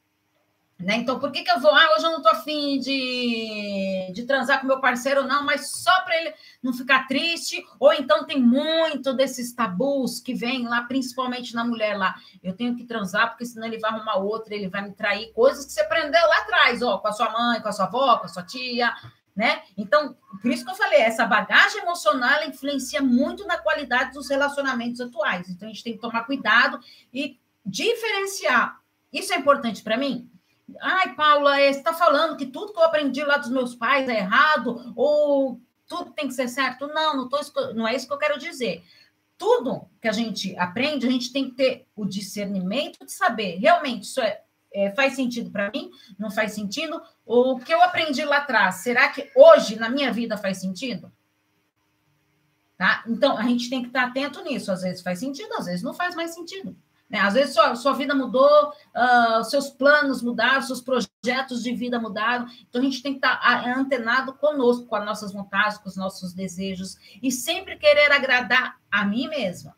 Né? 0.78 0.96
Então, 0.96 1.18
por 1.18 1.32
que, 1.32 1.42
que 1.42 1.50
eu 1.50 1.58
vou? 1.58 1.74
Ah, 1.74 1.94
hoje 1.94 2.04
eu 2.04 2.10
não 2.10 2.18
estou 2.18 2.32
afim 2.32 2.78
de, 2.78 4.12
de 4.12 4.24
transar 4.24 4.60
com 4.60 4.66
meu 4.66 4.78
parceiro, 4.78 5.26
não, 5.26 5.42
mas 5.42 5.70
só 5.70 6.02
para 6.02 6.20
ele 6.20 6.34
não 6.62 6.74
ficar 6.74 7.08
triste. 7.08 7.64
Ou 7.80 7.94
então 7.94 8.26
tem 8.26 8.38
muito 8.38 9.14
desses 9.14 9.54
tabus 9.54 10.20
que 10.20 10.34
vem 10.34 10.68
lá, 10.68 10.82
principalmente 10.82 11.54
na 11.54 11.64
mulher 11.64 11.96
lá. 11.96 12.14
Eu 12.42 12.52
tenho 12.52 12.76
que 12.76 12.84
transar, 12.84 13.30
porque 13.30 13.46
senão 13.46 13.66
ele 13.66 13.78
vai 13.78 13.90
arrumar 13.90 14.16
outra, 14.16 14.54
ele 14.54 14.68
vai 14.68 14.82
me 14.82 14.92
trair. 14.92 15.32
Coisas 15.32 15.64
que 15.64 15.72
você 15.72 15.80
aprendeu 15.80 16.20
lá 16.20 16.36
atrás, 16.38 16.82
ó, 16.82 16.98
com 16.98 17.08
a 17.08 17.12
sua 17.12 17.30
mãe, 17.30 17.60
com 17.62 17.68
a 17.68 17.72
sua 17.72 17.86
avó, 17.86 18.18
com 18.18 18.26
a 18.26 18.28
sua 18.28 18.42
tia, 18.42 18.92
né? 19.34 19.62
Então, 19.78 20.14
por 20.42 20.50
isso 20.50 20.62
que 20.62 20.70
eu 20.70 20.76
falei, 20.76 21.00
essa 21.00 21.24
bagagem 21.24 21.80
emocional 21.80 22.44
influencia 22.44 23.00
muito 23.00 23.46
na 23.46 23.56
qualidade 23.56 24.12
dos 24.12 24.28
relacionamentos 24.28 25.00
atuais. 25.00 25.48
Então, 25.48 25.68
a 25.68 25.72
gente 25.72 25.82
tem 25.82 25.94
que 25.94 26.00
tomar 26.00 26.24
cuidado 26.24 26.78
e 27.14 27.40
diferenciar. 27.64 28.78
Isso 29.10 29.32
é 29.32 29.38
importante 29.38 29.82
para 29.82 29.96
mim? 29.96 30.30
Ai, 30.80 31.14
Paula, 31.14 31.60
é, 31.60 31.72
você 31.72 31.78
está 31.78 31.94
falando 31.94 32.36
que 32.36 32.46
tudo 32.46 32.72
que 32.72 32.78
eu 32.78 32.84
aprendi 32.84 33.22
lá 33.22 33.36
dos 33.36 33.50
meus 33.50 33.74
pais 33.74 34.08
é 34.08 34.18
errado, 34.18 34.92
ou 34.96 35.60
tudo 35.86 36.10
tem 36.10 36.26
que 36.26 36.34
ser 36.34 36.48
certo? 36.48 36.88
Não, 36.88 37.16
não, 37.16 37.28
tô, 37.28 37.38
não 37.74 37.86
é 37.86 37.94
isso 37.94 38.06
que 38.06 38.12
eu 38.12 38.18
quero 38.18 38.38
dizer. 38.38 38.84
Tudo 39.38 39.88
que 40.00 40.08
a 40.08 40.12
gente 40.12 40.56
aprende, 40.56 41.06
a 41.06 41.10
gente 41.10 41.32
tem 41.32 41.50
que 41.50 41.56
ter 41.56 41.86
o 41.94 42.04
discernimento 42.04 43.04
de 43.04 43.12
saber 43.12 43.56
realmente 43.58 44.04
isso 44.04 44.20
é, 44.20 44.42
é 44.72 44.90
faz 44.92 45.14
sentido 45.14 45.50
para 45.50 45.70
mim, 45.70 45.90
não 46.18 46.30
faz 46.30 46.52
sentido? 46.52 47.00
O 47.24 47.58
que 47.58 47.72
eu 47.72 47.80
aprendi 47.82 48.24
lá 48.24 48.38
atrás, 48.38 48.76
será 48.76 49.08
que 49.08 49.30
hoje 49.36 49.76
na 49.76 49.88
minha 49.88 50.12
vida 50.12 50.36
faz 50.36 50.58
sentido? 50.58 51.12
Tá? 52.76 53.04
Então, 53.06 53.38
a 53.38 53.42
gente 53.42 53.70
tem 53.70 53.80
que 53.80 53.88
estar 53.88 54.04
atento 54.04 54.42
nisso. 54.42 54.70
Às 54.70 54.82
vezes 54.82 55.02
faz 55.02 55.18
sentido, 55.18 55.52
às 55.54 55.64
vezes 55.64 55.82
não 55.82 55.94
faz 55.94 56.14
mais 56.14 56.34
sentido. 56.34 56.76
Né? 57.08 57.20
Às 57.20 57.34
vezes 57.34 57.54
sua, 57.54 57.76
sua 57.76 57.92
vida 57.92 58.14
mudou, 58.14 58.70
uh, 58.70 59.44
seus 59.44 59.70
planos 59.70 60.22
mudaram, 60.22 60.62
seus 60.62 60.80
projetos 60.80 61.62
de 61.62 61.72
vida 61.72 62.00
mudaram. 62.00 62.46
Então 62.68 62.80
a 62.80 62.84
gente 62.84 63.02
tem 63.02 63.12
que 63.12 63.24
estar 63.24 63.40
antenado 63.78 64.34
conosco, 64.34 64.86
com 64.86 64.96
as 64.96 65.04
nossas 65.04 65.32
vontades, 65.32 65.78
com 65.78 65.88
os 65.88 65.96
nossos 65.96 66.32
desejos, 66.32 66.96
e 67.22 67.30
sempre 67.30 67.76
querer 67.76 68.10
agradar 68.10 68.76
a 68.90 69.04
mim 69.04 69.28
mesma. 69.28 69.76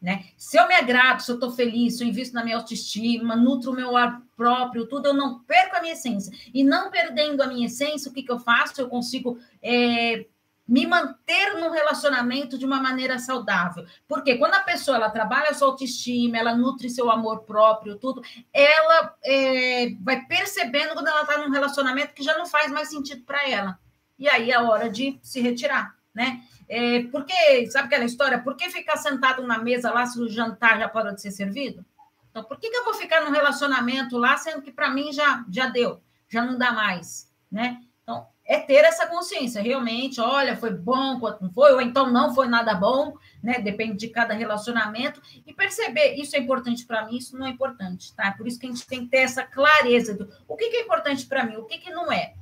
Né? 0.00 0.24
Se 0.36 0.58
eu 0.58 0.66
me 0.66 0.74
agrado, 0.74 1.20
se 1.20 1.30
eu 1.30 1.34
estou 1.34 1.50
feliz, 1.50 1.98
se 1.98 2.04
eu 2.04 2.08
invisto 2.08 2.34
na 2.34 2.42
minha 2.42 2.56
autoestima, 2.56 3.36
nutro 3.36 3.72
o 3.72 3.74
meu 3.74 3.96
ar 3.96 4.22
próprio, 4.34 4.86
tudo, 4.86 5.08
eu 5.08 5.14
não 5.14 5.40
perco 5.40 5.76
a 5.76 5.80
minha 5.80 5.92
essência. 5.92 6.32
E 6.54 6.64
não 6.64 6.90
perdendo 6.90 7.42
a 7.42 7.46
minha 7.46 7.66
essência, 7.66 8.10
o 8.10 8.14
que, 8.14 8.22
que 8.22 8.32
eu 8.32 8.38
faço? 8.38 8.80
Eu 8.80 8.88
consigo 8.88 9.38
é, 9.62 10.24
me 10.70 10.86
manter 10.86 11.58
num 11.58 11.72
relacionamento 11.72 12.56
de 12.56 12.64
uma 12.64 12.80
maneira 12.80 13.18
saudável. 13.18 13.84
Porque 14.06 14.36
quando 14.36 14.54
a 14.54 14.60
pessoa 14.60 14.96
ela 14.96 15.10
trabalha 15.10 15.50
a 15.50 15.54
sua 15.54 15.66
autoestima, 15.66 16.38
ela 16.38 16.54
nutre 16.54 16.88
seu 16.88 17.10
amor 17.10 17.40
próprio, 17.40 17.96
tudo, 17.96 18.22
ela 18.52 19.12
é, 19.24 19.90
vai 20.00 20.24
percebendo 20.26 20.94
quando 20.94 21.08
ela 21.08 21.22
está 21.22 21.38
num 21.38 21.50
relacionamento 21.50 22.14
que 22.14 22.22
já 22.22 22.38
não 22.38 22.46
faz 22.46 22.70
mais 22.70 22.88
sentido 22.88 23.24
para 23.24 23.50
ela. 23.50 23.80
E 24.16 24.28
aí 24.28 24.52
é 24.52 24.60
hora 24.60 24.88
de 24.88 25.18
se 25.20 25.40
retirar, 25.40 25.96
né? 26.14 26.40
É, 26.68 27.02
porque, 27.10 27.68
sabe 27.68 27.86
aquela 27.86 28.04
história? 28.04 28.38
Por 28.38 28.54
que 28.54 28.70
ficar 28.70 28.96
sentado 28.96 29.44
na 29.44 29.58
mesa 29.58 29.92
lá 29.92 30.06
se 30.06 30.20
o 30.20 30.28
jantar 30.28 30.78
já 30.78 30.88
parou 30.88 31.12
de 31.12 31.20
ser 31.20 31.32
servido? 31.32 31.84
Então, 32.30 32.44
por 32.44 32.60
que, 32.60 32.70
que 32.70 32.76
eu 32.76 32.84
vou 32.84 32.94
ficar 32.94 33.22
num 33.22 33.32
relacionamento 33.32 34.16
lá, 34.16 34.36
sendo 34.36 34.62
que 34.62 34.70
para 34.70 34.88
mim 34.88 35.12
já, 35.12 35.44
já 35.50 35.66
deu, 35.66 36.00
já 36.28 36.44
não 36.44 36.56
dá 36.56 36.70
mais, 36.70 37.28
né? 37.50 37.80
Então, 38.04 38.24
é 38.50 38.58
ter 38.58 38.84
essa 38.84 39.06
consciência, 39.06 39.62
realmente, 39.62 40.20
olha, 40.20 40.56
foi 40.56 40.72
bom, 40.72 41.20
quanto 41.20 41.48
foi, 41.52 41.72
ou 41.72 41.80
então 41.80 42.10
não 42.10 42.34
foi 42.34 42.48
nada 42.48 42.74
bom, 42.74 43.16
né? 43.40 43.60
Depende 43.60 43.96
de 43.96 44.08
cada 44.08 44.34
relacionamento, 44.34 45.22
e 45.46 45.54
perceber, 45.54 46.14
isso 46.16 46.34
é 46.34 46.40
importante 46.40 46.84
para 46.84 47.06
mim, 47.06 47.16
isso 47.16 47.38
não 47.38 47.46
é 47.46 47.50
importante, 47.50 48.12
tá? 48.12 48.32
Por 48.32 48.48
isso 48.48 48.58
que 48.58 48.66
a 48.66 48.68
gente 48.68 48.84
tem 48.88 49.04
que 49.04 49.06
ter 49.06 49.18
essa 49.18 49.44
clareza 49.44 50.14
do 50.14 50.28
o 50.48 50.56
que, 50.56 50.68
que 50.68 50.78
é 50.78 50.80
importante 50.82 51.26
para 51.26 51.44
mim, 51.44 51.58
o 51.58 51.64
que, 51.64 51.78
que 51.78 51.92
não 51.92 52.10
é. 52.10 52.34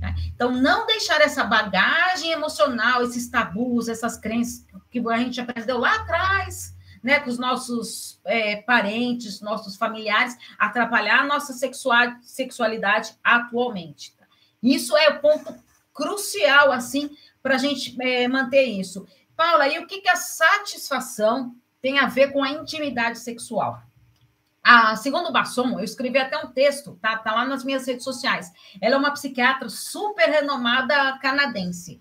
Tá? 0.00 0.12
Então, 0.34 0.50
não 0.50 0.86
deixar 0.86 1.20
essa 1.20 1.44
bagagem 1.44 2.32
emocional, 2.32 3.04
esses 3.04 3.28
tabus, 3.28 3.86
essas 3.86 4.18
crenças 4.18 4.66
que 4.90 4.98
a 5.08 5.18
gente 5.18 5.40
aprendeu 5.40 5.78
lá 5.78 5.94
atrás, 5.94 6.76
né, 7.00 7.20
com 7.20 7.30
os 7.30 7.38
nossos 7.38 8.20
é, 8.24 8.56
parentes, 8.56 9.40
nossos 9.40 9.76
familiares, 9.76 10.36
atrapalhar 10.58 11.20
a 11.20 11.26
nossa 11.26 11.52
sexualidade 12.24 13.14
atualmente. 13.22 14.20
Isso 14.62 14.96
é 14.96 15.08
o 15.10 15.20
ponto 15.20 15.54
crucial, 15.92 16.72
assim, 16.72 17.10
para 17.42 17.56
a 17.56 17.58
gente 17.58 17.96
é, 18.00 18.28
manter 18.28 18.62
isso. 18.64 19.06
Paula, 19.36 19.66
e 19.68 19.78
o 19.78 19.86
que, 19.86 20.00
que 20.00 20.08
a 20.08 20.16
satisfação 20.16 21.54
tem 21.80 21.98
a 21.98 22.06
ver 22.06 22.32
com 22.32 22.42
a 22.42 22.50
intimidade 22.50 23.18
sexual? 23.18 23.82
A, 24.62 24.94
segundo 24.94 25.32
Basson, 25.32 25.78
eu 25.78 25.84
escrevi 25.84 26.18
até 26.18 26.38
um 26.38 26.52
texto, 26.52 26.96
tá, 27.02 27.18
tá 27.18 27.34
lá 27.34 27.44
nas 27.44 27.64
minhas 27.64 27.86
redes 27.86 28.04
sociais. 28.04 28.52
Ela 28.80 28.94
é 28.94 28.98
uma 28.98 29.10
psiquiatra 29.10 29.68
super 29.68 30.28
renomada 30.28 31.18
canadense 31.18 32.00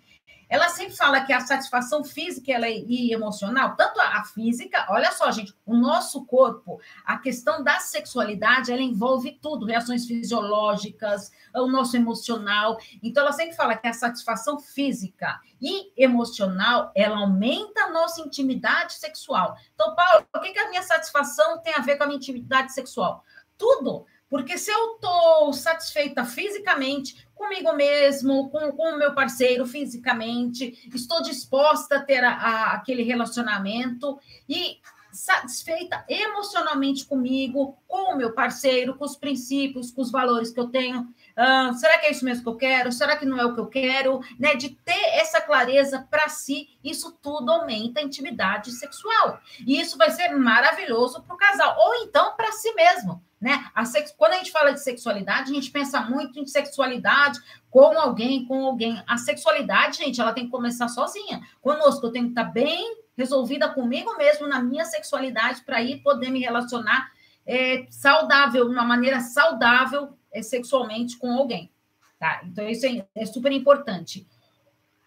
ela 0.51 0.67
sempre 0.67 0.98
fala 0.98 1.22
que 1.22 1.31
a 1.31 1.39
satisfação 1.39 2.03
física 2.03 2.51
ela 2.51 2.67
é, 2.67 2.77
e 2.77 3.13
emocional, 3.13 3.74
tanto 3.77 4.01
a 4.01 4.22
física, 4.25 4.86
olha 4.89 5.10
só, 5.13 5.31
gente, 5.31 5.55
o 5.65 5.77
nosso 5.77 6.25
corpo, 6.25 6.77
a 7.05 7.17
questão 7.17 7.63
da 7.63 7.79
sexualidade, 7.79 8.70
ela 8.70 8.81
envolve 8.81 9.39
tudo, 9.41 9.65
reações 9.65 10.05
fisiológicas, 10.05 11.31
o 11.55 11.67
nosso 11.67 11.96
emocional. 11.96 12.77
Então, 13.01 13.24
ela 13.24 13.31
sempre 13.31 13.55
fala 13.55 13.77
que 13.77 13.88
a 13.88 13.93
satisfação 13.93 14.60
física 14.60 15.39
e 15.62 15.93
emocional, 15.96 16.91
ela 16.93 17.20
aumenta 17.20 17.84
a 17.84 17.91
nossa 17.91 18.20
intimidade 18.20 18.96
sexual. 18.96 19.55
Então, 19.74 19.96
Paulo, 19.96 20.27
o 20.36 20.39
que, 20.41 20.51
que 20.51 20.60
a 20.60 20.70
minha 20.70 20.84
satisfação 20.84 21.60
tem 21.60 21.74
a 21.74 21.79
ver 21.79 21.96
com 21.96 22.03
a 22.03 22.08
minha 22.08 22.17
intimidade 22.17 22.74
sexual? 22.74 23.24
Tudo. 23.58 24.05
Porque 24.32 24.58
se 24.58 24.72
eu 24.72 24.96
estou 24.96 25.52
satisfeita 25.52 26.24
fisicamente, 26.24 27.28
comigo 27.36 27.74
mesmo, 27.74 28.50
com, 28.50 28.72
com 28.72 28.94
o 28.94 28.98
meu 28.98 29.14
parceiro 29.14 29.66
fisicamente, 29.66 30.90
estou 30.96 31.22
disposta 31.22 31.98
a 31.98 32.02
ter 32.02 32.24
a, 32.24 32.32
a, 32.32 32.72
aquele 32.76 33.04
relacionamento 33.04 34.18
e 34.48 34.80
satisfeita 35.12 36.06
emocionalmente 36.08 37.06
comigo, 37.06 37.78
com 37.86 38.14
o 38.14 38.16
meu 38.16 38.32
parceiro, 38.32 38.96
com 38.96 39.04
os 39.04 39.18
princípios, 39.18 39.92
com 39.92 40.02
os 40.02 40.10
valores 40.10 40.50
que 40.50 40.62
eu 40.62 40.70
tenho. 40.70 41.02
Uh, 41.02 41.74
será 41.74 41.98
que 41.98 42.06
é 42.06 42.12
isso 42.12 42.24
mesmo 42.24 42.44
que 42.44 42.50
eu 42.50 42.56
quero? 42.56 42.90
Será 42.94 43.18
que 43.18 43.26
não 43.26 43.38
é 43.38 43.46
o 43.46 43.54
que 43.54 43.60
eu 43.60 43.68
quero? 43.68 44.22
Né? 44.40 44.56
De 44.56 44.70
ter 44.70 45.10
essa 45.16 45.42
clareza 45.42 46.08
para 46.10 46.30
si, 46.30 46.70
isso 46.82 47.12
tudo 47.22 47.52
aumenta 47.52 48.00
a 48.00 48.04
intimidade 48.04 48.72
sexual. 48.72 49.42
E 49.68 49.78
isso 49.82 49.98
vai 49.98 50.10
ser 50.10 50.30
maravilhoso 50.30 51.22
para 51.22 51.36
o 51.36 51.38
casal, 51.38 51.76
ou 51.78 51.96
então 51.96 52.34
para 52.38 52.54
si 52.54 52.74
mesmo. 52.74 53.22
Né? 53.41 53.65
A 53.74 53.86
sex... 53.86 54.13
Quando 54.15 54.33
a 54.33 54.38
gente 54.38 54.51
fala 54.51 54.71
de 54.71 54.83
sexualidade, 54.83 55.51
a 55.51 55.53
gente 55.55 55.71
pensa 55.71 56.00
muito 56.01 56.39
em 56.39 56.45
sexualidade 56.45 57.39
com 57.71 58.00
alguém, 58.00 58.45
com 58.45 58.67
alguém. 58.67 59.01
A 59.07 59.17
sexualidade, 59.17 59.98
gente, 59.98 60.21
ela 60.21 60.31
tem 60.31 60.45
que 60.45 60.51
começar 60.51 60.88
sozinha. 60.88 61.41
Conosco, 61.60 62.05
eu 62.05 62.12
tenho 62.12 62.25
que 62.25 62.31
estar 62.31 62.43
bem 62.43 62.98
resolvida 63.17 63.67
comigo 63.67 64.15
mesmo 64.15 64.48
na 64.48 64.62
minha 64.62 64.86
sexualidade 64.86 65.63
para 65.63 65.81
ir 65.81 66.03
poder 66.03 66.29
me 66.29 66.39
relacionar 66.39 67.12
é, 67.45 67.88
saudável, 67.89 68.65
de 68.65 68.75
uma 68.75 68.86
maneira 68.86 69.19
saudável 69.19 70.15
é, 70.31 70.43
sexualmente 70.43 71.17
com 71.17 71.31
alguém. 71.31 71.71
Tá? 72.19 72.41
Então, 72.45 72.69
isso 72.69 72.86
é, 72.86 73.05
é 73.15 73.25
super 73.25 73.51
importante. 73.51 74.27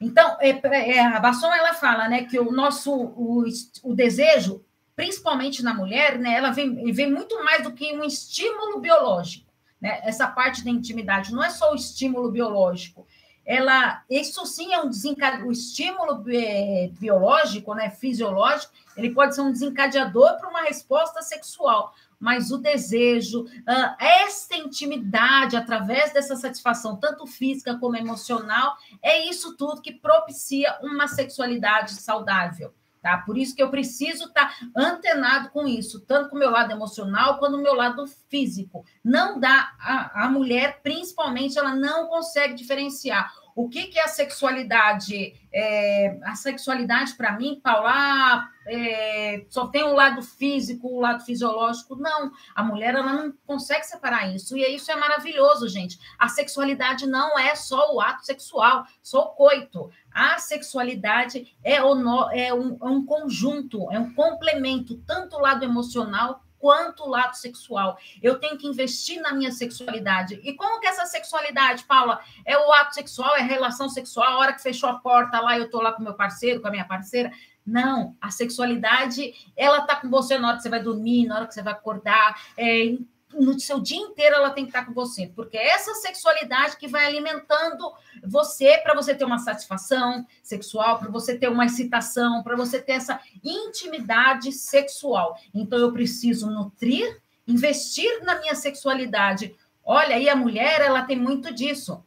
Então, 0.00 0.36
é, 0.40 0.50
é, 0.90 1.00
a 1.00 1.20
Basson, 1.20 1.52
ela 1.54 1.72
fala 1.72 2.08
né, 2.08 2.24
que 2.24 2.38
o 2.40 2.50
nosso 2.50 2.92
o, 2.92 3.44
o 3.84 3.94
desejo 3.94 4.64
principalmente 4.96 5.62
na 5.62 5.74
mulher, 5.74 6.18
né, 6.18 6.34
ela 6.34 6.50
vem, 6.50 6.92
vem 6.92 7.10
muito 7.10 7.42
mais 7.44 7.62
do 7.62 7.72
que 7.72 7.92
um 7.92 8.04
estímulo 8.04 8.80
biológico. 8.80 9.52
Né? 9.80 10.00
Essa 10.04 10.26
parte 10.28 10.64
da 10.64 10.70
intimidade 10.70 11.32
não 11.32 11.42
é 11.42 11.50
só 11.50 11.72
o 11.72 11.74
estímulo 11.74 12.30
biológico. 12.30 13.06
Ela, 13.44 14.02
isso 14.08 14.46
sim 14.46 14.72
é 14.72 14.80
um 14.80 14.88
desencadeador, 14.88 15.48
o 15.48 15.52
estímulo 15.52 16.24
é, 16.28 16.88
biológico, 16.98 17.74
né, 17.74 17.90
fisiológico, 17.90 18.72
ele 18.96 19.10
pode 19.10 19.34
ser 19.34 19.42
um 19.42 19.52
desencadeador 19.52 20.38
para 20.38 20.48
uma 20.48 20.62
resposta 20.62 21.20
sexual, 21.20 21.92
mas 22.18 22.50
o 22.50 22.56
desejo, 22.56 23.44
ah, 23.66 23.96
essa 24.00 24.56
intimidade 24.56 25.56
através 25.56 26.10
dessa 26.14 26.36
satisfação, 26.36 26.96
tanto 26.96 27.26
física 27.26 27.76
como 27.76 27.96
emocional, 27.96 28.76
é 29.02 29.28
isso 29.28 29.54
tudo 29.56 29.82
que 29.82 29.92
propicia 29.92 30.78
uma 30.80 31.06
sexualidade 31.06 31.92
saudável 31.92 32.72
tá? 33.04 33.18
Por 33.18 33.36
isso 33.36 33.54
que 33.54 33.62
eu 33.62 33.68
preciso 33.68 34.24
estar 34.24 34.48
tá 34.48 34.66
antenado 34.74 35.50
com 35.50 35.68
isso, 35.68 36.00
tanto 36.00 36.30
com 36.30 36.36
o 36.36 36.38
meu 36.38 36.50
lado 36.50 36.72
emocional 36.72 37.38
quanto 37.38 37.58
o 37.58 37.62
meu 37.62 37.74
lado 37.74 38.06
físico. 38.30 38.82
Não 39.04 39.38
dá, 39.38 39.74
a, 39.78 40.24
a 40.24 40.30
mulher, 40.30 40.80
principalmente, 40.82 41.58
ela 41.58 41.76
não 41.76 42.06
consegue 42.06 42.54
diferenciar 42.54 43.30
o 43.54 43.68
que, 43.68 43.86
que 43.86 43.98
é 43.98 44.04
a 44.04 44.08
sexualidade? 44.08 45.34
É, 45.52 46.18
a 46.24 46.34
sexualidade, 46.34 47.14
para 47.14 47.38
mim, 47.38 47.60
Paula, 47.62 48.48
é, 48.66 49.44
só 49.48 49.68
tem 49.68 49.84
o 49.84 49.88
um 49.88 49.94
lado 49.94 50.22
físico, 50.22 50.88
o 50.88 50.98
um 50.98 51.00
lado 51.00 51.24
fisiológico. 51.24 51.94
Não, 51.94 52.32
a 52.54 52.64
mulher 52.64 52.94
ela 52.94 53.12
não 53.12 53.32
consegue 53.46 53.84
separar 53.86 54.34
isso. 54.34 54.56
E 54.56 54.74
isso 54.74 54.90
é 54.90 54.96
maravilhoso, 54.96 55.68
gente. 55.68 55.98
A 56.18 56.28
sexualidade 56.28 57.06
não 57.06 57.38
é 57.38 57.54
só 57.54 57.94
o 57.94 58.00
ato 58.00 58.24
sexual, 58.24 58.86
só 59.00 59.22
o 59.22 59.34
coito. 59.34 59.88
A 60.10 60.38
sexualidade 60.38 61.54
é, 61.62 61.76
é, 61.76 61.84
um, 61.84 62.28
é 62.32 62.52
um 62.52 63.06
conjunto, 63.06 63.90
é 63.92 63.98
um 64.00 64.12
complemento, 64.14 64.96
tanto 65.06 65.36
o 65.36 65.40
lado 65.40 65.64
emocional 65.64 66.42
quanto 66.64 67.02
o 67.02 67.10
lado 67.10 67.34
sexual. 67.34 67.98
Eu 68.22 68.38
tenho 68.38 68.56
que 68.56 68.66
investir 68.66 69.20
na 69.20 69.34
minha 69.34 69.52
sexualidade. 69.52 70.40
E 70.42 70.54
como 70.54 70.80
que 70.80 70.86
essa 70.86 71.04
sexualidade, 71.04 71.84
Paula, 71.84 72.20
é 72.42 72.56
o 72.56 72.72
ato 72.72 72.94
sexual, 72.94 73.36
é 73.36 73.40
a 73.40 73.44
relação 73.44 73.86
sexual, 73.86 74.26
a 74.26 74.38
hora 74.38 74.54
que 74.54 74.62
fechou 74.62 74.88
a 74.88 74.94
porta 74.94 75.38
lá, 75.40 75.58
eu 75.58 75.68
tô 75.68 75.82
lá 75.82 75.92
com 75.92 76.02
meu 76.02 76.14
parceiro, 76.14 76.62
com 76.62 76.68
a 76.68 76.70
minha 76.70 76.86
parceira. 76.86 77.30
Não, 77.66 78.16
a 78.18 78.30
sexualidade, 78.30 79.34
ela 79.54 79.82
tá 79.82 79.96
com 79.96 80.08
você 80.08 80.38
na 80.38 80.48
hora 80.48 80.56
que 80.56 80.62
você 80.62 80.70
vai 80.70 80.82
dormir, 80.82 81.26
na 81.26 81.36
hora 81.36 81.46
que 81.46 81.52
você 81.52 81.62
vai 81.62 81.74
acordar, 81.74 82.40
é, 82.56 82.96
no 83.38 83.58
seu 83.58 83.80
dia 83.80 83.98
inteiro 83.98 84.36
ela 84.36 84.50
tem 84.50 84.64
que 84.64 84.70
estar 84.70 84.84
com 84.84 84.92
você, 84.92 85.30
porque 85.34 85.56
é 85.56 85.68
essa 85.68 85.94
sexualidade 85.94 86.76
que 86.76 86.88
vai 86.88 87.06
alimentando 87.06 87.92
você 88.22 88.78
para 88.78 88.94
você 88.94 89.14
ter 89.14 89.24
uma 89.24 89.38
satisfação 89.38 90.26
sexual, 90.42 90.98
para 90.98 91.10
você 91.10 91.36
ter 91.36 91.48
uma 91.48 91.66
excitação, 91.66 92.42
para 92.42 92.56
você 92.56 92.80
ter 92.80 92.92
essa 92.92 93.20
intimidade 93.42 94.52
sexual. 94.52 95.38
Então 95.54 95.78
eu 95.78 95.92
preciso 95.92 96.50
nutrir, 96.50 97.20
investir 97.46 98.22
na 98.24 98.38
minha 98.40 98.54
sexualidade. 98.54 99.54
Olha, 99.84 100.16
aí 100.16 100.28
a 100.28 100.36
mulher, 100.36 100.80
ela 100.80 101.02
tem 101.02 101.18
muito 101.18 101.52
disso. 101.52 102.02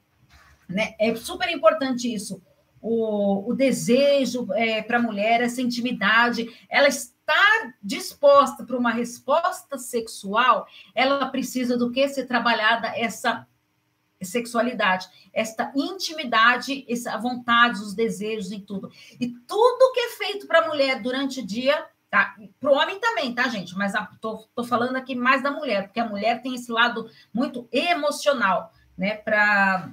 Né? 0.67 0.95
É 0.99 1.15
super 1.15 1.49
importante 1.49 2.11
isso. 2.11 2.41
O, 2.81 3.51
o 3.51 3.53
desejo 3.53 4.47
é, 4.53 4.81
para 4.81 4.97
a 4.97 5.01
mulher, 5.01 5.41
essa 5.41 5.61
intimidade, 5.61 6.47
ela 6.69 6.87
está 6.87 7.16
estar 7.27 7.73
disposta 7.83 8.63
para 8.63 8.77
uma 8.77 8.91
resposta 8.91 9.77
sexual, 9.77 10.65
ela 10.95 11.25
precisa 11.27 11.77
do 11.77 11.91
que 11.91 12.07
ser 12.07 12.25
trabalhada 12.25 12.87
essa 12.95 13.45
sexualidade, 14.21 15.07
esta 15.33 15.71
intimidade, 15.75 16.85
essa 16.89 17.17
vontade, 17.17 17.81
os 17.81 17.93
desejos 17.93 18.51
e 18.51 18.59
tudo. 18.59 18.89
E 19.19 19.27
tudo 19.27 19.93
que 19.93 19.99
é 19.99 20.09
feito 20.11 20.47
para 20.47 20.59
a 20.59 20.67
mulher 20.67 21.01
durante 21.01 21.41
o 21.41 21.45
dia, 21.45 21.85
tá? 22.09 22.35
Para 22.59 22.71
o 22.71 22.75
homem 22.75 22.99
também, 22.99 23.35
tá, 23.35 23.47
gente? 23.47 23.75
Mas 23.77 23.93
estou 23.93 24.47
falando 24.65 24.95
aqui 24.95 25.13
mais 25.13 25.43
da 25.43 25.51
mulher, 25.51 25.83
porque 25.83 25.99
a 25.99 26.07
mulher 26.07 26.41
tem 26.41 26.55
esse 26.55 26.71
lado 26.71 27.07
muito 27.33 27.67
emocional, 27.71 28.73
né? 28.97 29.15
Para 29.17 29.91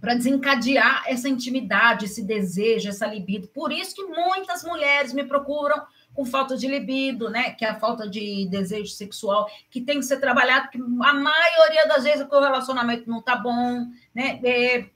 para 0.00 0.14
desencadear 0.14 1.04
essa 1.06 1.28
intimidade, 1.28 2.04
esse 2.04 2.22
desejo, 2.22 2.88
essa 2.88 3.06
libido. 3.06 3.48
Por 3.48 3.72
isso 3.72 3.94
que 3.94 4.02
muitas 4.02 4.62
mulheres 4.62 5.12
me 5.12 5.24
procuram 5.24 5.82
com 6.14 6.24
falta 6.24 6.56
de 6.56 6.68
libido, 6.68 7.28
né? 7.28 7.50
Que 7.50 7.64
é 7.64 7.70
a 7.70 7.78
falta 7.78 8.08
de 8.08 8.46
desejo 8.48 8.92
sexual, 8.92 9.50
que 9.68 9.80
tem 9.80 9.98
que 9.98 10.06
ser 10.06 10.20
trabalhado, 10.20 10.68
porque 10.70 10.78
a 10.78 11.14
maioria 11.14 11.86
das 11.86 12.04
vezes 12.04 12.26
o 12.30 12.40
relacionamento 12.40 13.10
não 13.10 13.20
tá 13.20 13.36
bom, 13.36 13.86
né? 14.14 14.40
É, 14.44 14.86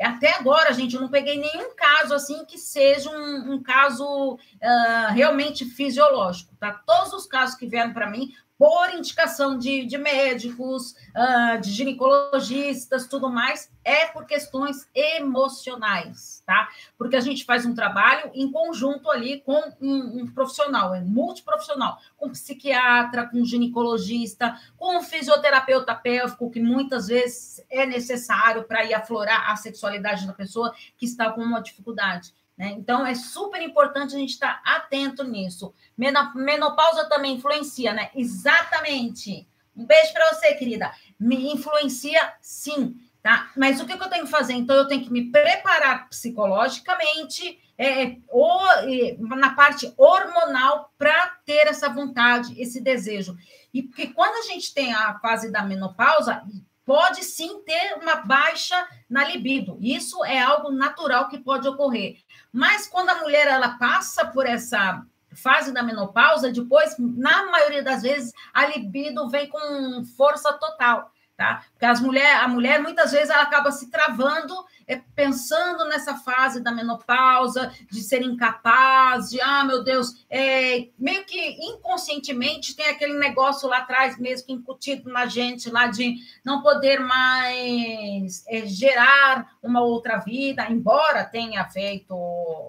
até 0.00 0.34
agora, 0.34 0.72
gente, 0.72 0.94
eu 0.94 1.00
não 1.00 1.10
peguei 1.10 1.38
nenhum 1.38 1.74
caso 1.74 2.14
assim 2.14 2.44
que 2.46 2.56
seja 2.56 3.10
um, 3.10 3.54
um 3.54 3.62
caso 3.62 4.34
uh, 4.34 5.12
realmente 5.12 5.66
fisiológico, 5.66 6.56
tá? 6.56 6.72
Todos 6.86 7.12
os 7.12 7.26
casos 7.26 7.56
que 7.56 7.66
vieram 7.66 7.92
para 7.92 8.08
mim 8.08 8.32
por 8.60 8.90
indicação 8.90 9.56
de, 9.56 9.86
de 9.86 9.96
médicos, 9.96 10.94
uh, 11.16 11.58
de 11.62 11.70
ginecologistas, 11.70 13.06
tudo 13.06 13.30
mais, 13.30 13.72
é 13.82 14.04
por 14.08 14.26
questões 14.26 14.86
emocionais, 14.94 16.42
tá? 16.44 16.68
Porque 16.98 17.16
a 17.16 17.20
gente 17.20 17.46
faz 17.46 17.64
um 17.64 17.74
trabalho 17.74 18.30
em 18.34 18.52
conjunto 18.52 19.10
ali 19.10 19.40
com 19.40 19.58
um, 19.80 20.20
um 20.20 20.26
profissional, 20.26 20.94
é 20.94 21.00
multiprofissional, 21.00 21.98
com 22.18 22.28
psiquiatra, 22.28 23.26
com 23.26 23.42
ginecologista, 23.46 24.60
com 24.76 25.00
fisioterapeuta 25.00 25.94
pélvico, 25.94 26.50
que 26.50 26.60
muitas 26.60 27.06
vezes 27.06 27.64
é 27.70 27.86
necessário 27.86 28.64
para 28.64 28.84
ir 28.84 28.92
aflorar 28.92 29.50
a 29.50 29.56
sexualidade 29.56 30.26
da 30.26 30.34
pessoa 30.34 30.74
que 30.98 31.06
está 31.06 31.32
com 31.32 31.40
uma 31.40 31.62
dificuldade. 31.62 32.34
Né? 32.60 32.74
Então, 32.76 33.06
é 33.06 33.14
super 33.14 33.62
importante 33.62 34.14
a 34.14 34.18
gente 34.18 34.34
estar 34.34 34.60
atento 34.62 35.24
nisso. 35.24 35.72
Menopausa 35.96 37.08
também 37.08 37.36
influencia, 37.36 37.94
né? 37.94 38.10
Exatamente. 38.14 39.48
Um 39.74 39.86
beijo 39.86 40.12
para 40.12 40.34
você, 40.34 40.52
querida. 40.52 40.92
Me 41.18 41.54
influencia, 41.54 42.34
sim, 42.42 43.00
tá? 43.22 43.50
Mas 43.56 43.80
o 43.80 43.86
que, 43.86 43.94
eu 43.94 44.10
tenho 44.10 44.26
que 44.26 44.30
fazer? 44.30 44.52
Então, 44.52 44.76
eu 44.76 44.86
tenho 44.86 45.02
que 45.02 45.10
me 45.10 45.32
preparar 45.32 46.06
psicologicamente, 46.10 47.58
é, 47.78 48.16
ou, 48.28 48.70
é, 48.82 49.16
na 49.18 49.54
parte 49.54 49.90
hormonal, 49.96 50.92
para 50.98 51.28
ter 51.46 51.66
essa 51.66 51.88
vontade, 51.88 52.60
esse 52.60 52.78
desejo. 52.78 53.38
E 53.72 53.82
porque 53.82 54.08
quando 54.08 54.36
a 54.36 54.52
gente 54.52 54.74
tem 54.74 54.92
a 54.92 55.18
fase 55.20 55.50
da 55.50 55.62
menopausa, 55.62 56.42
pode 56.90 57.22
sim 57.22 57.62
ter 57.62 57.96
uma 58.02 58.16
baixa 58.16 58.76
na 59.08 59.24
libido. 59.24 59.78
Isso 59.80 60.24
é 60.24 60.40
algo 60.40 60.72
natural 60.72 61.28
que 61.28 61.38
pode 61.38 61.68
ocorrer. 61.68 62.18
Mas 62.52 62.86
quando 62.86 63.10
a 63.10 63.20
mulher 63.20 63.46
ela 63.46 63.78
passa 63.78 64.26
por 64.26 64.46
essa 64.46 65.04
fase 65.32 65.72
da 65.72 65.82
menopausa, 65.82 66.52
depois, 66.52 66.96
na 66.98 67.46
maioria 67.50 67.82
das 67.82 68.02
vezes, 68.02 68.32
a 68.52 68.66
libido 68.66 69.28
vem 69.28 69.48
com 69.48 70.04
força 70.16 70.52
total 70.54 71.12
tá? 71.40 71.64
Porque 71.72 71.86
as 71.86 72.02
mulher, 72.02 72.36
a 72.36 72.46
mulher 72.46 72.82
muitas 72.82 73.12
vezes 73.12 73.30
ela 73.30 73.44
acaba 73.44 73.72
se 73.72 73.90
travando 73.90 74.54
é, 74.86 75.00
pensando 75.16 75.86
nessa 75.86 76.14
fase 76.16 76.62
da 76.62 76.70
menopausa, 76.70 77.72
de 77.90 78.02
ser 78.02 78.20
incapaz, 78.20 79.30
de 79.30 79.40
ah, 79.40 79.64
meu 79.64 79.82
Deus, 79.82 80.26
é, 80.28 80.88
meio 80.98 81.24
que 81.24 81.56
inconscientemente 81.64 82.76
tem 82.76 82.88
aquele 82.88 83.18
negócio 83.18 83.66
lá 83.70 83.78
atrás 83.78 84.18
mesmo 84.18 84.48
que 84.48 84.52
incutido 84.52 85.10
na 85.10 85.24
gente 85.24 85.70
lá 85.70 85.86
de 85.86 86.16
não 86.44 86.60
poder 86.60 87.00
mais 87.00 88.44
é, 88.46 88.66
gerar 88.66 89.56
uma 89.62 89.80
outra 89.80 90.18
vida, 90.18 90.70
embora 90.70 91.24
tenha 91.24 91.64
feito 91.70 92.14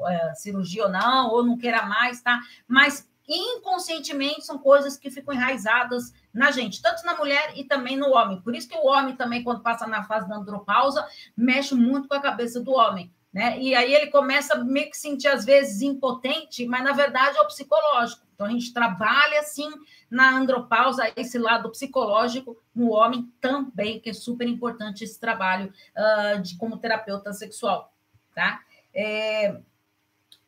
é, 0.07 0.33
cirurgia 0.35 0.85
ou 0.85 0.89
não, 0.89 1.29
ou 1.29 1.45
não 1.45 1.57
queira 1.57 1.81
mais, 1.85 2.21
tá? 2.21 2.39
Mas 2.65 3.05
inconscientemente 3.27 4.45
são 4.45 4.57
coisas 4.57 4.97
que 4.97 5.11
ficam 5.11 5.33
enraizadas 5.33 6.13
na 6.33 6.51
gente, 6.51 6.81
tanto 6.81 7.05
na 7.05 7.15
mulher 7.15 7.53
e 7.55 7.63
também 7.63 7.97
no 7.97 8.11
homem. 8.11 8.41
Por 8.41 8.55
isso 8.55 8.67
que 8.67 8.75
o 8.75 8.87
homem 8.87 9.15
também, 9.15 9.43
quando 9.43 9.61
passa 9.61 9.87
na 9.87 10.03
fase 10.03 10.27
da 10.27 10.35
andropausa, 10.35 11.07
mexe 11.35 11.75
muito 11.75 12.07
com 12.07 12.15
a 12.15 12.21
cabeça 12.21 12.59
do 12.59 12.71
homem. 12.71 13.11
Né? 13.33 13.57
E 13.59 13.73
aí 13.73 13.93
ele 13.93 14.07
começa 14.07 14.55
a 14.55 14.63
meio 14.63 14.89
que 14.89 14.97
sentir, 14.97 15.29
às 15.29 15.45
vezes, 15.45 15.81
impotente, 15.81 16.65
mas 16.65 16.83
na 16.83 16.91
verdade 16.91 17.37
é 17.37 17.41
o 17.41 17.47
psicológico. 17.47 18.25
Então 18.33 18.45
a 18.45 18.49
gente 18.49 18.73
trabalha 18.73 19.39
assim 19.39 19.69
na 20.09 20.35
andropausa, 20.35 21.09
esse 21.15 21.37
lado 21.37 21.69
psicológico 21.69 22.57
no 22.75 22.91
homem 22.91 23.31
também, 23.39 24.01
que 24.01 24.09
é 24.09 24.13
super 24.13 24.47
importante 24.47 25.05
esse 25.05 25.17
trabalho 25.17 25.71
uh, 25.95 26.41
de 26.41 26.57
como 26.57 26.77
terapeuta 26.77 27.31
sexual. 27.31 27.93
Tá? 28.35 28.59
É, 28.93 29.61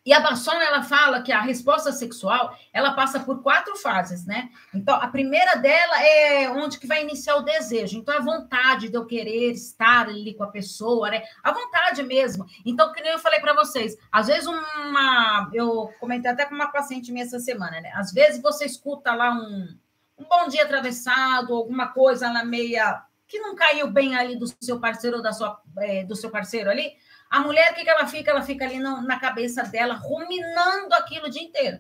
e 0.06 0.12
a 0.12 0.20
Bassona, 0.20 0.62
ela 0.66 0.84
fala 0.84 1.22
que 1.22 1.32
a 1.32 1.40
resposta 1.40 1.92
sexual, 1.94 2.58
ela 2.74 2.92
passa 2.92 3.22
por 3.22 3.42
quatro 3.42 3.78
fases, 3.78 4.26
né? 4.26 4.50
Então, 4.74 4.96
a 4.96 5.08
primeira 5.08 5.56
dela 5.56 6.04
é 6.04 6.50
onde 6.50 6.78
que 6.78 6.86
vai 6.86 7.02
iniciar 7.02 7.38
o 7.38 7.44
desejo. 7.44 7.98
Então, 7.98 8.18
a 8.18 8.22
vontade 8.22 8.90
de 8.90 8.98
eu 8.98 9.06
querer 9.06 9.52
estar 9.52 10.10
ali 10.10 10.34
com 10.34 10.44
a 10.44 10.52
pessoa, 10.52 11.10
né? 11.10 11.24
A 11.42 11.54
vontade 11.54 12.04
mesmo. 12.04 12.46
Então, 12.66 12.92
que 12.92 13.02
nem 13.02 13.14
eu 13.14 13.20
falei 13.20 13.40
para 13.40 13.54
vocês, 13.54 13.98
às 14.12 14.28
vezes 14.28 14.46
uma... 14.46 15.50
Eu 15.54 15.90
comentei 16.02 16.30
até 16.30 16.46
com 16.46 16.54
uma 16.54 16.68
paciente 16.68 17.10
minha 17.10 17.24
essa 17.24 17.40
semana, 17.40 17.80
né? 17.80 17.94
Às 17.96 18.12
vezes 18.12 18.42
você 18.42 18.66
escuta 18.66 19.16
lá 19.16 19.32
um, 19.32 19.78
um 20.18 20.26
bom 20.26 20.50
dia 20.50 20.64
atravessado, 20.64 21.56
alguma 21.56 21.88
coisa 21.88 22.30
na 22.30 22.44
meia... 22.44 23.04
que 23.26 23.40
não 23.40 23.56
caiu 23.56 23.90
bem 23.90 24.18
ali 24.18 24.36
do 24.36 24.48
seu 24.62 24.82
parceiro 24.82 25.18
ou 25.18 25.24
da 25.24 25.32
sua, 25.32 25.62
é, 25.78 26.04
do 26.04 26.16
seu 26.16 26.30
parceiro 26.30 26.70
ali 26.70 26.92
a 27.34 27.40
mulher, 27.40 27.72
o 27.72 27.74
que, 27.74 27.84
que 27.84 27.90
ela 27.90 28.06
fica? 28.06 28.30
Ela 28.30 28.44
fica 28.44 28.64
ali 28.64 28.78
no, 28.78 29.02
na 29.02 29.20
cabeça 29.20 29.64
dela, 29.64 29.96
ruminando 29.96 30.94
aquilo 30.94 31.26
o 31.26 31.30
dia 31.32 31.42
inteiro. 31.42 31.80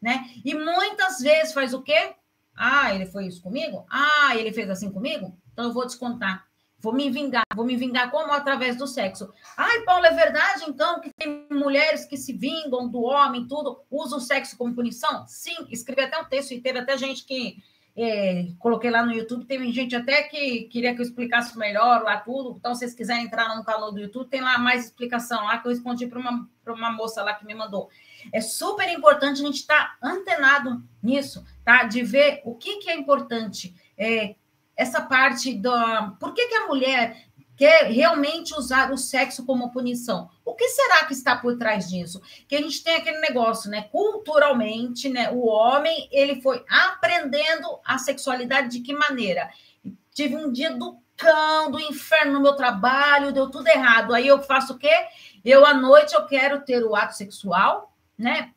Né? 0.00 0.30
E 0.42 0.54
muitas 0.54 1.18
vezes 1.18 1.52
faz 1.52 1.74
o 1.74 1.82
quê? 1.82 2.14
Ah, 2.56 2.94
ele 2.94 3.04
foi 3.04 3.26
isso 3.26 3.42
comigo? 3.42 3.84
Ah, 3.90 4.34
ele 4.34 4.54
fez 4.54 4.70
assim 4.70 4.90
comigo? 4.90 5.38
Então 5.52 5.66
eu 5.66 5.74
vou 5.74 5.84
descontar. 5.84 6.46
Vou 6.78 6.94
me 6.94 7.10
vingar. 7.10 7.44
Vou 7.54 7.66
me 7.66 7.76
vingar 7.76 8.10
como? 8.10 8.32
Através 8.32 8.76
do 8.76 8.86
sexo. 8.86 9.30
Ai, 9.58 9.82
Paulo, 9.82 10.06
é 10.06 10.12
verdade 10.12 10.64
então 10.66 11.02
que 11.02 11.10
tem 11.12 11.46
mulheres 11.50 12.06
que 12.06 12.16
se 12.16 12.32
vingam 12.32 12.88
do 12.88 13.02
homem, 13.02 13.46
tudo, 13.46 13.84
usam 13.90 14.16
o 14.16 14.22
sexo 14.22 14.56
como 14.56 14.74
punição? 14.74 15.26
Sim, 15.26 15.66
escrevi 15.68 16.00
até 16.00 16.18
um 16.18 16.24
texto 16.24 16.52
e 16.52 16.62
teve 16.62 16.78
até 16.78 16.96
gente 16.96 17.26
que 17.26 17.62
é, 17.96 18.48
coloquei 18.58 18.90
lá 18.90 19.02
no 19.02 19.12
YouTube, 19.12 19.46
teve 19.46 19.72
gente 19.72 19.96
até 19.96 20.24
que 20.24 20.64
queria 20.64 20.94
que 20.94 21.00
eu 21.00 21.04
explicasse 21.04 21.56
melhor 21.56 22.02
lá 22.02 22.18
tudo. 22.18 22.54
Então, 22.58 22.74
se 22.74 22.80
vocês 22.80 22.94
quiserem 22.94 23.24
entrar 23.24 23.56
no 23.56 23.64
canal 23.64 23.90
do 23.90 23.98
YouTube, 23.98 24.28
tem 24.28 24.42
lá 24.42 24.58
mais 24.58 24.84
explicação 24.84 25.44
lá 25.46 25.56
que 25.56 25.66
eu 25.66 25.72
respondi 25.72 26.06
para 26.06 26.18
uma, 26.18 26.46
uma 26.66 26.92
moça 26.92 27.22
lá 27.22 27.32
que 27.32 27.46
me 27.46 27.54
mandou. 27.54 27.88
É 28.32 28.40
super 28.42 28.86
importante 28.90 29.40
a 29.40 29.46
gente 29.46 29.60
estar 29.60 29.96
tá 29.98 30.06
antenado 30.06 30.84
nisso, 31.02 31.42
tá? 31.64 31.84
De 31.84 32.02
ver 32.02 32.42
o 32.44 32.54
que, 32.54 32.76
que 32.80 32.90
é 32.90 32.94
importante. 32.94 33.74
É, 33.96 34.34
essa 34.76 35.00
parte 35.00 35.54
da. 35.54 36.14
Por 36.20 36.34
que, 36.34 36.48
que 36.48 36.54
a 36.54 36.66
mulher 36.66 37.16
quer 37.56 37.90
realmente 37.90 38.54
usar 38.54 38.92
o 38.92 38.98
sexo 38.98 39.44
como 39.44 39.72
punição. 39.72 40.28
O 40.44 40.54
que 40.54 40.68
será 40.68 41.04
que 41.06 41.14
está 41.14 41.36
por 41.36 41.56
trás 41.56 41.88
disso? 41.88 42.20
Que 42.46 42.56
a 42.56 42.60
gente 42.60 42.84
tem 42.84 42.96
aquele 42.96 43.18
negócio, 43.18 43.70
né? 43.70 43.88
Culturalmente, 43.90 45.08
né? 45.08 45.30
O 45.30 45.46
homem 45.46 46.08
ele 46.12 46.40
foi 46.42 46.62
aprendendo 46.68 47.80
a 47.84 47.98
sexualidade 47.98 48.68
de 48.68 48.80
que 48.80 48.92
maneira? 48.92 49.50
Tive 50.14 50.36
um 50.36 50.52
dia 50.52 50.74
do 50.74 50.98
cão, 51.16 51.70
do 51.70 51.80
inferno 51.80 52.34
no 52.34 52.42
meu 52.42 52.54
trabalho, 52.54 53.32
deu 53.32 53.50
tudo 53.50 53.68
errado. 53.68 54.14
Aí 54.14 54.26
eu 54.26 54.42
faço 54.42 54.74
o 54.74 54.78
quê? 54.78 54.92
Eu 55.44 55.64
à 55.64 55.72
noite 55.72 56.14
eu 56.14 56.26
quero 56.26 56.60
ter 56.60 56.84
o 56.84 56.94
ato 56.94 57.16
sexual, 57.16 57.94
né? 58.18 58.52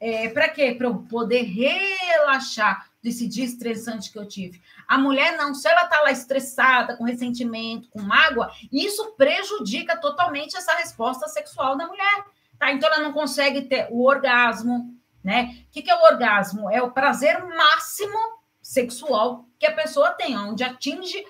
É, 0.00 0.28
para 0.30 0.48
quê? 0.48 0.74
Para 0.76 0.88
eu 0.88 0.94
poder 1.08 1.42
relaxar 1.42 2.89
desse 3.02 3.26
dia 3.26 3.44
estressante 3.44 4.10
que 4.10 4.18
eu 4.18 4.26
tive. 4.26 4.60
A 4.86 4.98
mulher 4.98 5.36
não, 5.36 5.54
se 5.54 5.68
ela 5.68 5.84
está 5.84 6.00
lá 6.02 6.10
estressada, 6.10 6.96
com 6.96 7.04
ressentimento, 7.04 7.88
com 7.88 8.02
mágoa, 8.02 8.50
isso 8.70 9.12
prejudica 9.16 9.96
totalmente 9.96 10.56
essa 10.56 10.74
resposta 10.74 11.26
sexual 11.28 11.76
da 11.76 11.86
mulher. 11.86 12.24
Tá? 12.58 12.72
Então 12.72 12.88
ela 12.92 13.02
não 13.02 13.12
consegue 13.12 13.62
ter 13.62 13.88
o 13.90 14.04
orgasmo, 14.04 14.94
né? 15.24 15.64
O 15.68 15.72
que, 15.72 15.82
que 15.82 15.90
é 15.90 15.94
o 15.94 16.12
orgasmo? 16.12 16.70
É 16.70 16.82
o 16.82 16.90
prazer 16.90 17.42
máximo 17.46 18.18
sexual 18.60 19.46
que 19.58 19.66
a 19.66 19.74
pessoa 19.74 20.10
tem, 20.10 20.36
onde 20.36 20.62
atinge 20.62 21.24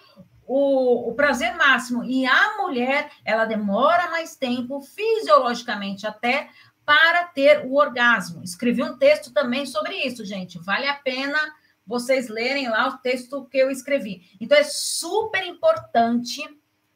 o, 0.45 1.09
o, 1.09 1.15
prazer 1.15 1.55
máximo. 1.55 2.03
E 2.03 2.27
a 2.27 2.57
mulher, 2.57 3.11
ela 3.25 3.45
demora 3.45 4.11
mais 4.11 4.35
tempo, 4.35 4.81
fisiologicamente 4.81 6.07
até, 6.07 6.49
para 6.85 7.25
ter 7.27 7.65
o 7.67 7.77
orgasmo. 7.77 8.43
Escrevi 8.43 8.83
um 8.83 8.99
texto 8.99 9.33
também 9.33 9.65
sobre 9.65 9.95
isso, 9.95 10.25
gente. 10.25 10.59
Vale 10.59 10.89
a 10.89 10.95
pena 10.95 11.39
vocês 11.91 12.29
lerem 12.29 12.69
lá 12.69 12.87
o 12.87 12.99
texto 12.99 13.45
que 13.47 13.59
eu 13.59 13.69
escrevi. 13.69 14.23
Então, 14.41 14.57
é 14.57 14.63
super 14.63 15.45
importante 15.45 16.41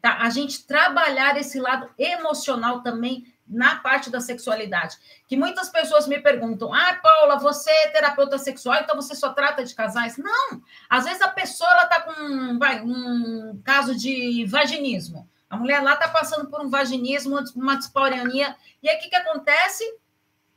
tá? 0.00 0.18
a 0.20 0.30
gente 0.30 0.64
trabalhar 0.64 1.36
esse 1.36 1.58
lado 1.58 1.90
emocional 1.98 2.80
também 2.80 3.26
na 3.46 3.76
parte 3.76 4.08
da 4.08 4.20
sexualidade. 4.20 4.96
Que 5.26 5.36
muitas 5.36 5.68
pessoas 5.68 6.06
me 6.06 6.20
perguntam: 6.20 6.72
ah, 6.72 6.94
Paula, 7.02 7.40
você 7.40 7.70
é 7.70 7.88
terapeuta 7.88 8.38
sexual, 8.38 8.80
então 8.80 8.94
você 8.94 9.16
só 9.16 9.32
trata 9.32 9.64
de 9.64 9.74
casais? 9.74 10.16
Não! 10.16 10.62
Às 10.88 11.04
vezes 11.04 11.20
a 11.20 11.28
pessoa 11.28 11.82
está 11.82 12.00
com 12.02 12.56
vai, 12.56 12.80
um 12.80 13.60
caso 13.64 13.96
de 13.96 14.46
vaginismo. 14.46 15.28
A 15.50 15.56
mulher 15.56 15.82
lá 15.82 15.94
está 15.94 16.08
passando 16.08 16.48
por 16.48 16.60
um 16.60 16.70
vaginismo, 16.70 17.36
uma 17.56 17.76
dispaurania. 17.76 18.56
E 18.80 18.88
aí 18.88 18.96
o 18.96 19.00
que, 19.00 19.08
que 19.08 19.16
acontece? 19.16 19.84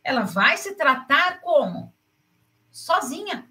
Ela 0.04 0.22
vai 0.22 0.58
se 0.58 0.76
tratar 0.76 1.42
como? 1.42 1.92
Sozinha 2.72 3.48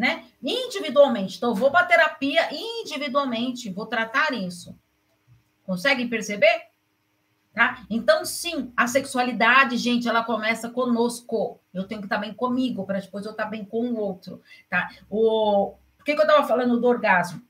né? 0.00 0.24
Individualmente. 0.42 1.36
Então, 1.36 1.54
vou 1.54 1.70
para 1.70 1.84
terapia 1.84 2.48
individualmente, 2.50 3.68
vou 3.68 3.84
tratar 3.84 4.32
isso. 4.32 4.74
Conseguem 5.62 6.08
perceber? 6.08 6.70
Tá? 7.52 7.84
Então, 7.90 8.24
sim, 8.24 8.72
a 8.74 8.86
sexualidade, 8.86 9.76
gente, 9.76 10.08
ela 10.08 10.24
começa 10.24 10.70
conosco. 10.70 11.60
Eu 11.74 11.84
tenho 11.86 12.00
que 12.00 12.06
estar 12.06 12.16
bem 12.16 12.32
comigo, 12.32 12.86
para 12.86 12.98
depois 12.98 13.26
eu 13.26 13.32
estar 13.32 13.44
bem 13.44 13.62
com 13.62 13.90
o 13.90 13.98
outro. 13.98 14.40
Tá? 14.70 14.88
O... 15.10 15.74
Por 15.98 16.04
que, 16.06 16.14
que 16.14 16.20
eu 16.20 16.26
estava 16.26 16.48
falando 16.48 16.80
do 16.80 16.86
orgasmo? 16.86 17.42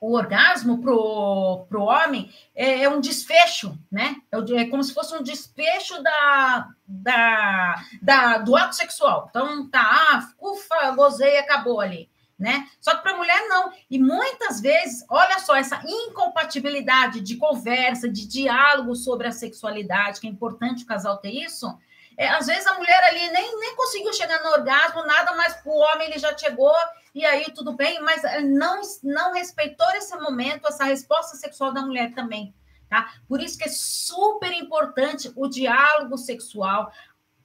O 0.00 0.14
orgasmo 0.14 0.80
para 0.80 0.92
o 0.92 1.84
homem 1.84 2.32
é, 2.54 2.82
é, 2.82 2.88
um 2.88 3.00
desfecho, 3.00 3.76
né? 3.90 4.16
É, 4.30 4.60
é, 4.60 4.66
como 4.66 4.82
se 4.82 4.94
fosse 4.94 5.14
um 5.14 5.22
desfecho 5.22 6.00
da, 6.02 6.68
da, 6.86 7.74
da, 8.00 8.38
do 8.38 8.56
ato 8.56 8.76
sexual. 8.76 9.26
Então, 9.28 9.68
tá, 9.68 9.82
ah, 9.82 10.28
ufa, 10.40 10.92
gozei, 10.92 11.38
acabou 11.38 11.80
ali. 11.80 12.08
Né? 12.38 12.68
Só 12.80 12.94
que 12.94 13.02
para 13.02 13.14
a 13.14 13.16
mulher 13.16 13.48
não. 13.48 13.72
E 13.90 13.98
muitas 13.98 14.60
vezes, 14.60 15.04
olha 15.10 15.40
só, 15.40 15.56
essa 15.56 15.82
incompatibilidade 15.84 17.20
de 17.20 17.36
conversa, 17.36 18.08
de 18.08 18.28
diálogo 18.28 18.94
sobre 18.94 19.26
a 19.26 19.32
sexualidade, 19.32 20.20
que 20.20 20.28
é 20.28 20.30
importante 20.30 20.84
o 20.84 20.86
casal 20.86 21.16
ter 21.16 21.32
isso. 21.32 21.76
É, 22.16 22.28
às 22.28 22.46
vezes 22.46 22.66
a 22.66 22.74
mulher 22.74 23.02
ali 23.04 23.28
nem, 23.30 23.58
nem 23.58 23.76
conseguiu 23.76 24.12
chegar 24.12 24.40
no 24.42 24.50
orgasmo, 24.50 25.04
nada, 25.04 25.34
mas 25.34 25.60
o 25.64 25.78
homem 25.78 26.08
ele 26.08 26.18
já 26.18 26.36
chegou 26.36 26.72
e 27.14 27.24
aí 27.24 27.44
tudo 27.54 27.74
bem, 27.74 28.00
mas 28.02 28.22
eh, 28.24 28.40
não, 28.40 28.80
não 29.02 29.32
respeitou 29.32 29.88
esse 29.92 30.16
momento, 30.16 30.66
essa 30.68 30.84
resposta 30.84 31.36
sexual 31.36 31.72
da 31.72 31.82
mulher 31.82 32.14
também. 32.14 32.54
Tá? 32.88 33.12
Por 33.28 33.40
isso 33.40 33.58
que 33.58 33.64
é 33.64 33.68
super 33.68 34.52
importante 34.52 35.30
o 35.36 35.48
diálogo 35.48 36.16
sexual, 36.16 36.90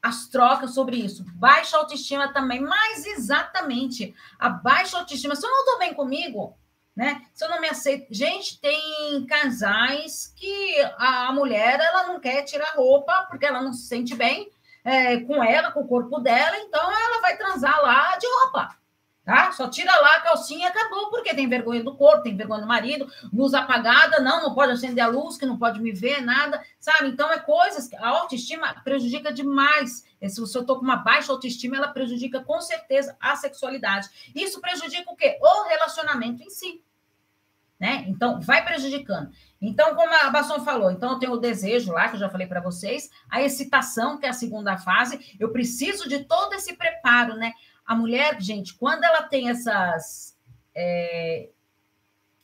as 0.02 0.28
trocas 0.28 0.74
sobre 0.74 0.98
isso. 0.98 1.26
Baixa 1.36 1.78
autoestima 1.78 2.32
também, 2.32 2.62
mas 2.62 3.06
exatamente 3.06 4.14
a 4.40 4.50
baixa 4.50 4.98
autoestima. 4.98 5.36
Se 5.36 5.46
eu 5.46 5.52
não 5.52 5.60
estou 5.60 5.80
bem 5.80 5.94
comigo, 5.94 6.58
né? 6.96 7.26
Se 7.34 7.44
eu 7.44 7.50
não 7.50 7.60
me 7.60 7.68
aceito. 7.68 8.08
Gente, 8.12 8.60
tem 8.60 9.26
casais 9.26 10.34
que 10.36 10.76
a 10.98 11.32
mulher 11.32 11.80
ela 11.80 12.08
não 12.08 12.20
quer 12.20 12.44
tirar 12.44 12.76
roupa 12.76 13.26
porque 13.30 13.46
ela 13.46 13.62
não 13.62 13.74
se 13.74 13.88
sente 13.88 14.16
bem 14.16 14.52
é, 14.84 15.18
com 15.22 15.44
ela, 15.44 15.72
com 15.72 15.82
o 15.82 15.88
corpo 15.88 16.20
dela, 16.20 16.58
então 16.58 16.82
ela 16.82 17.22
vai 17.22 17.38
transar 17.38 17.82
lá 17.82 18.18
de 18.18 18.28
roupa 18.28 18.83
tá? 19.24 19.52
Só 19.52 19.70
tira 19.70 19.92
lá 20.02 20.18
a 20.18 20.22
calcinha 20.22 20.68
e 20.68 20.70
acabou, 20.70 21.10
porque 21.10 21.34
tem 21.34 21.48
vergonha 21.48 21.84
do 21.84 21.96
corpo, 21.96 22.24
tem 22.24 22.36
vergonha 22.36 22.62
do 22.62 22.68
marido, 22.68 23.08
luz 23.32 23.54
apagada, 23.54 24.20
não, 24.20 24.44
não 24.44 24.54
pode 24.54 24.72
acender 24.72 25.04
a 25.04 25.08
luz, 25.08 25.38
que 25.38 25.46
não 25.46 25.58
pode 25.58 25.82
me 25.82 25.92
ver, 25.92 26.22
nada, 26.22 26.62
sabe? 26.80 27.10
Então, 27.10 27.32
é 27.32 27.40
coisas 27.40 27.88
que 27.88 27.96
a 27.96 28.08
autoestima 28.08 28.82
prejudica 28.84 29.32
demais. 29.32 30.06
Se 30.28 30.40
eu 30.40 30.46
estou 30.46 30.78
com 30.78 30.84
uma 30.84 30.98
baixa 30.98 31.32
autoestima, 31.32 31.78
ela 31.78 31.88
prejudica 31.88 32.42
com 32.44 32.60
certeza 32.62 33.16
a 33.20 33.36
sexualidade. 33.36 34.10
Isso 34.36 34.60
prejudica 34.60 35.12
o 35.12 35.16
quê? 35.16 35.38
O 35.42 35.68
relacionamento 35.68 36.44
em 36.44 36.50
si. 36.50 36.84
Né? 37.80 38.06
Então, 38.08 38.40
vai 38.40 38.64
prejudicando. 38.64 39.30
Então, 39.62 39.96
como 39.96 40.14
a 40.14 40.30
Basson 40.30 40.64
falou, 40.64 40.92
então 40.92 41.14
eu 41.14 41.20
tenho 41.20 41.34
o 41.34 41.38
desejo 41.38 41.92
lá, 41.92 42.08
que 42.08 42.16
eu 42.16 42.20
já 42.20 42.30
falei 42.30 42.48
para 42.48 42.62
vocês, 42.62 43.10
a 43.30 43.42
excitação, 43.42 44.18
que 44.18 44.26
é 44.26 44.30
a 44.30 44.34
segunda 44.34 44.78
fase, 44.78 45.36
eu 45.40 45.52
preciso 45.52 46.08
de 46.08 46.24
todo 46.24 46.54
esse 46.54 46.76
preparo, 46.76 47.36
né? 47.36 47.54
A 47.86 47.96
mulher, 47.96 48.42
gente, 48.42 48.74
quando 48.76 49.04
ela 49.04 49.24
tem 49.24 49.50
essas. 49.50 50.38
É, 50.76 51.50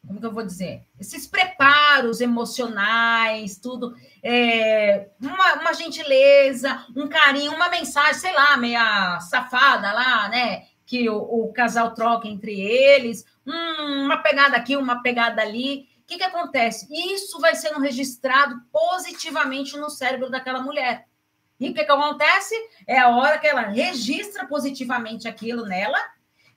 como 0.06 0.20
que 0.20 0.26
eu 0.26 0.34
vou 0.34 0.46
dizer? 0.46 0.86
Esses 1.00 1.28
preparos 1.28 2.22
emocionais, 2.22 3.58
tudo, 3.58 3.96
é, 4.24 5.10
uma, 5.22 5.56
uma, 5.56 5.74
gentileza, 5.74 6.86
um 6.96 7.08
carinho, 7.08 7.54
uma 7.54 7.70
mensagem, 7.70 8.16
sei 8.16 8.34
lá, 8.34 8.58
meia 8.58 9.20
safada 9.20 9.92
lá, 9.94 10.30
né? 10.30 10.66
Que 10.86 11.10
o, 11.10 11.18
o 11.18 11.54
casal 11.54 11.94
troca 11.94 12.28
entre 12.28 12.60
eles, 12.60 13.26
hum, 13.46 14.06
uma 14.06 14.18
pegada 14.18 14.58
aqui, 14.58 14.76
uma 14.76 15.02
pegada 15.04 15.42
ali. 15.42 15.88
O 16.02 16.08
que, 16.08 16.18
que 16.18 16.24
acontece? 16.24 16.88
Isso 16.90 17.40
vai 17.40 17.54
sendo 17.54 17.80
registrado 17.80 18.60
positivamente 18.72 19.78
no 19.78 19.92
cérebro 19.92 20.30
daquela 20.30 20.62
mulher. 20.62 21.09
E 21.60 21.70
o 21.70 21.74
que, 21.74 21.84
que 21.84 21.92
acontece? 21.92 22.56
É 22.88 23.00
a 23.00 23.10
hora 23.10 23.38
que 23.38 23.48
ela 23.48 23.62
registra 23.62 24.48
positivamente 24.48 25.28
aquilo 25.28 25.66
nela, 25.66 26.00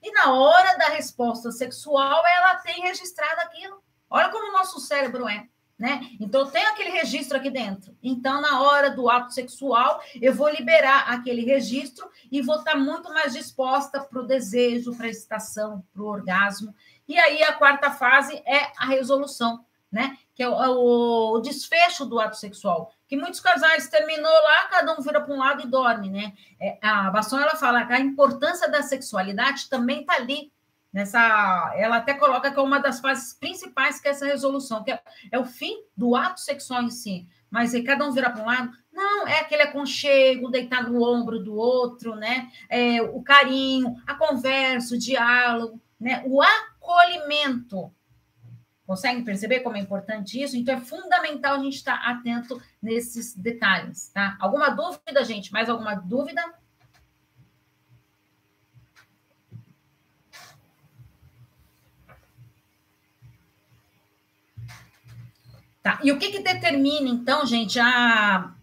e 0.01 0.11
na 0.11 0.33
hora 0.33 0.77
da 0.77 0.87
resposta 0.87 1.51
sexual, 1.51 2.21
ela 2.25 2.55
tem 2.55 2.81
registrado 2.81 3.41
aquilo. 3.41 3.81
Olha 4.09 4.29
como 4.29 4.49
o 4.49 4.51
nosso 4.51 4.79
cérebro 4.79 5.27
é. 5.27 5.47
Né? 5.79 6.01
Então, 6.19 6.49
tem 6.49 6.63
aquele 6.65 6.91
registro 6.91 7.37
aqui 7.37 7.49
dentro. 7.49 7.97
Então, 8.01 8.39
na 8.39 8.61
hora 8.61 8.91
do 8.91 9.09
ato 9.09 9.33
sexual, 9.33 10.01
eu 10.21 10.33
vou 10.33 10.47
liberar 10.49 11.09
aquele 11.09 11.43
registro 11.43 12.07
e 12.31 12.41
vou 12.41 12.57
estar 12.57 12.75
muito 12.75 13.11
mais 13.13 13.33
disposta 13.33 14.01
para 14.01 14.19
o 14.19 14.27
desejo, 14.27 14.95
para 14.95 15.07
a 15.07 15.09
excitação, 15.09 15.83
para 15.91 16.03
o 16.03 16.07
orgasmo. 16.07 16.73
E 17.07 17.17
aí, 17.17 17.41
a 17.43 17.53
quarta 17.53 17.89
fase 17.91 18.35
é 18.45 18.71
a 18.77 18.85
resolução, 18.85 19.65
né? 19.91 20.17
Que 20.35 20.43
é 20.43 20.49
o, 20.49 20.63
é 20.63 20.69
o 20.69 21.39
desfecho 21.39 22.05
do 22.05 22.19
ato 22.19 22.37
sexual 22.37 22.93
que 23.13 23.17
muitos 23.17 23.39
casais 23.39 23.87
terminou 23.89 24.31
lá, 24.31 24.63
cada 24.69 24.91
um 24.91 24.99
vira 24.99 25.21
para 25.21 25.31
um 25.31 25.37
lado 25.37 25.61
e 25.61 25.67
dorme, 25.67 26.09
né? 26.09 26.33
É, 26.59 26.79
a 26.81 27.11
Basson 27.11 27.39
ela 27.39 27.55
fala 27.55 27.85
que 27.85 27.93
a 27.93 27.99
importância 27.99 28.67
da 28.67 28.81
sexualidade 28.81 29.69
também 29.69 30.01
está 30.01 30.15
ali 30.15 30.51
nessa, 30.91 31.71
ela 31.75 31.97
até 31.97 32.15
coloca 32.15 32.49
que 32.49 32.57
é 32.57 32.61
uma 32.63 32.79
das 32.79 32.99
fases 32.99 33.35
principais 33.35 33.99
que 33.99 34.07
é 34.07 34.11
essa 34.11 34.25
resolução, 34.25 34.83
que 34.83 34.91
é, 34.91 34.99
é 35.31 35.37
o 35.37 35.45
fim 35.45 35.83
do 35.95 36.15
ato 36.15 36.39
sexual 36.39 36.81
em 36.81 36.89
si. 36.89 37.27
Mas 37.51 37.75
aí 37.75 37.83
cada 37.83 38.03
um 38.03 38.11
vira 38.11 38.31
para 38.31 38.41
um 38.41 38.47
lado, 38.47 38.71
não, 38.91 39.27
é 39.27 39.41
aquele 39.41 39.61
aconchego, 39.61 40.49
deitar 40.49 40.89
no 40.89 41.03
ombro 41.03 41.37
do 41.37 41.53
outro, 41.53 42.15
né? 42.15 42.49
É, 42.67 42.99
o 42.99 43.21
carinho, 43.21 43.95
a 44.07 44.15
conversa, 44.15 44.95
o 44.95 44.97
diálogo, 44.97 45.79
né? 45.99 46.23
O 46.25 46.41
acolhimento 46.41 47.93
Conseguem 48.85 49.23
perceber 49.23 49.61
como 49.61 49.77
é 49.77 49.79
importante 49.79 50.41
isso? 50.41 50.57
Então, 50.57 50.75
é 50.75 50.81
fundamental 50.81 51.55
a 51.55 51.63
gente 51.63 51.77
estar 51.77 51.95
atento 51.95 52.61
nesses 52.81 53.33
detalhes, 53.33 54.09
tá? 54.09 54.35
Alguma 54.41 54.69
dúvida, 54.69 55.23
gente? 55.23 55.53
Mais 55.53 55.69
alguma 55.69 55.95
dúvida? 55.95 56.43
Tá. 65.81 65.99
E 66.03 66.11
o 66.11 66.19
que, 66.19 66.31
que 66.31 66.39
determina, 66.39 67.09
então, 67.09 67.45
gente, 67.45 67.79
a, 67.79 68.53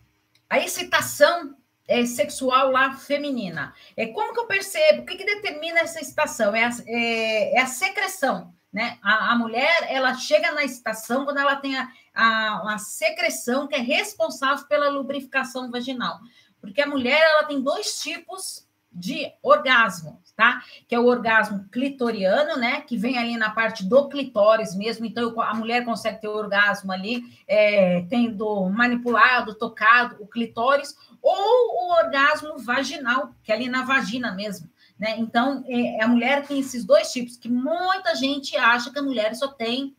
a 0.50 0.59
excitação 0.59 1.56
é, 1.88 2.04
sexual 2.04 2.70
lá 2.70 2.92
feminina? 2.92 3.74
É 3.96 4.06
como 4.06 4.35
que 4.35 4.40
eu 4.40 4.46
percebo? 4.46 5.02
O 5.02 5.06
que, 5.06 5.16
que 5.16 5.24
determina 5.24 5.80
essa 5.80 6.00
excitação? 6.00 6.54
É 6.54 6.64
a, 6.64 6.70
é, 6.87 7.56
é 7.56 7.61
a 7.61 7.66
secreção 7.66 8.54
né? 8.72 8.98
A, 9.02 9.33
a, 9.33 9.37
mulher 9.37 9.87
ela 9.88 10.14
chega 10.14 10.52
na 10.52 10.64
estação 10.64 11.24
quando 11.24 11.38
ela 11.38 11.56
tem 11.56 11.76
a, 11.76 11.90
a, 12.14 12.74
a, 12.74 12.78
secreção 12.78 13.66
que 13.66 13.74
é 13.74 13.80
responsável 13.80 14.64
pela 14.66 14.88
lubrificação 14.88 15.70
vaginal. 15.70 16.20
Porque 16.61 16.80
a 16.80 16.87
mulher 16.87 17.20
ela 17.20 17.44
tem 17.44 17.61
dois 17.61 18.00
tipos 18.00 18.68
de 18.92 19.33
orgasmo, 19.42 20.20
tá? 20.37 20.62
Que 20.88 20.94
é 20.94 20.98
o 20.98 21.06
orgasmo 21.06 21.68
clitoriano, 21.70 22.56
né? 22.56 22.80
Que 22.80 22.96
vem 22.96 23.18
ali 23.18 23.37
na 23.37 23.50
parte 23.50 23.85
do 23.85 24.09
clitóris 24.09 24.74
mesmo. 24.74 25.06
Então 25.06 25.40
a 25.40 25.54
mulher 25.54 25.85
consegue 25.85 26.20
ter 26.20 26.28
orgasmo 26.28 26.92
ali, 26.92 27.22
é, 27.46 28.02
tendo 28.09 28.68
manipulado, 28.68 29.54
tocado 29.54 30.16
o 30.20 30.26
clitóris, 30.26 30.96
ou 31.22 31.33
o 31.33 31.92
orgasmo 32.04 32.59
vaginal, 32.59 33.33
que 33.42 33.52
é 33.52 33.54
ali 33.54 33.68
na 33.68 33.85
vagina 33.85 34.33
mesmo. 34.33 34.68
Né? 35.00 35.14
Então, 35.18 35.64
é, 35.66 36.04
a 36.04 36.06
mulher 36.06 36.46
tem 36.46 36.60
esses 36.60 36.84
dois 36.84 37.10
tipos, 37.10 37.38
que 37.38 37.48
muita 37.48 38.14
gente 38.14 38.54
acha 38.58 38.92
que 38.92 38.98
a 38.98 39.02
mulher 39.02 39.34
só 39.34 39.48
tem 39.48 39.96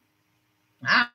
a, 0.79 1.09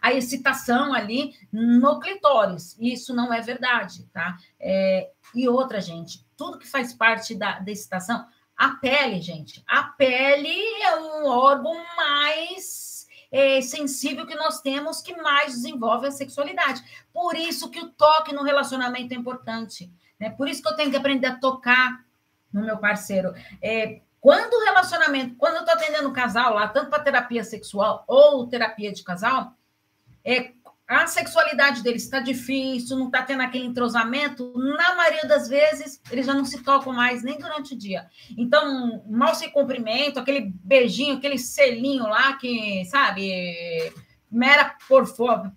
a 0.00 0.14
excitação 0.14 0.94
ali 0.94 1.34
no 1.52 2.00
clitóris. 2.00 2.74
Isso 2.80 3.14
não 3.14 3.32
é 3.34 3.42
verdade, 3.42 4.06
tá? 4.06 4.38
É, 4.58 5.10
e 5.34 5.46
outra, 5.46 5.82
gente, 5.82 6.26
tudo 6.34 6.58
que 6.58 6.66
faz 6.66 6.94
parte 6.94 7.34
da, 7.34 7.58
da 7.58 7.70
excitação, 7.70 8.26
a 8.56 8.70
pele, 8.70 9.20
gente, 9.20 9.62
a 9.68 9.82
pele 9.82 10.56
é 10.82 10.96
um 10.96 11.26
órgão 11.26 11.74
mais 11.94 13.06
é, 13.30 13.60
sensível 13.60 14.26
que 14.26 14.34
nós 14.34 14.62
temos 14.62 15.02
que 15.02 15.14
mais 15.14 15.52
desenvolve 15.52 16.06
a 16.06 16.10
sexualidade. 16.10 16.82
Por 17.12 17.36
isso 17.36 17.68
que 17.68 17.80
o 17.80 17.90
toque 17.90 18.34
no 18.34 18.42
relacionamento 18.42 19.12
é 19.12 19.16
importante. 19.16 19.92
Né? 20.18 20.30
Por 20.30 20.48
isso 20.48 20.62
que 20.62 20.68
eu 20.68 20.76
tenho 20.76 20.90
que 20.90 20.96
aprender 20.96 21.26
a 21.26 21.36
tocar, 21.38 22.05
no 22.52 22.64
meu 22.64 22.78
parceiro. 22.78 23.34
É, 23.62 24.00
quando 24.20 24.54
o 24.54 24.64
relacionamento, 24.64 25.36
quando 25.36 25.56
eu 25.56 25.60
estou 25.60 25.74
atendendo 25.74 26.08
um 26.08 26.12
casal 26.12 26.54
lá, 26.54 26.68
tanto 26.68 26.90
para 26.90 27.02
terapia 27.02 27.44
sexual 27.44 28.04
ou 28.08 28.46
terapia 28.48 28.92
de 28.92 29.04
casal, 29.04 29.52
é, 30.24 30.52
a 30.88 31.06
sexualidade 31.06 31.82
deles 31.82 32.04
está 32.04 32.20
difícil, 32.20 32.96
não 32.96 33.06
está 33.06 33.22
tendo 33.22 33.42
aquele 33.42 33.66
entrosamento, 33.66 34.52
na 34.56 34.94
maioria 34.94 35.26
das 35.26 35.48
vezes 35.48 36.00
eles 36.10 36.26
já 36.26 36.32
não 36.32 36.44
se 36.44 36.62
tocam 36.62 36.92
mais 36.92 37.24
nem 37.24 37.38
durante 37.38 37.74
o 37.74 37.78
dia. 37.78 38.06
Então, 38.38 39.04
mal 39.08 39.34
se 39.34 39.50
cumprimento, 39.50 40.20
aquele 40.20 40.52
beijinho, 40.62 41.16
aquele 41.16 41.38
selinho 41.38 42.04
lá 42.04 42.34
que, 42.34 42.84
sabe, 42.84 43.92
mera 44.30 44.76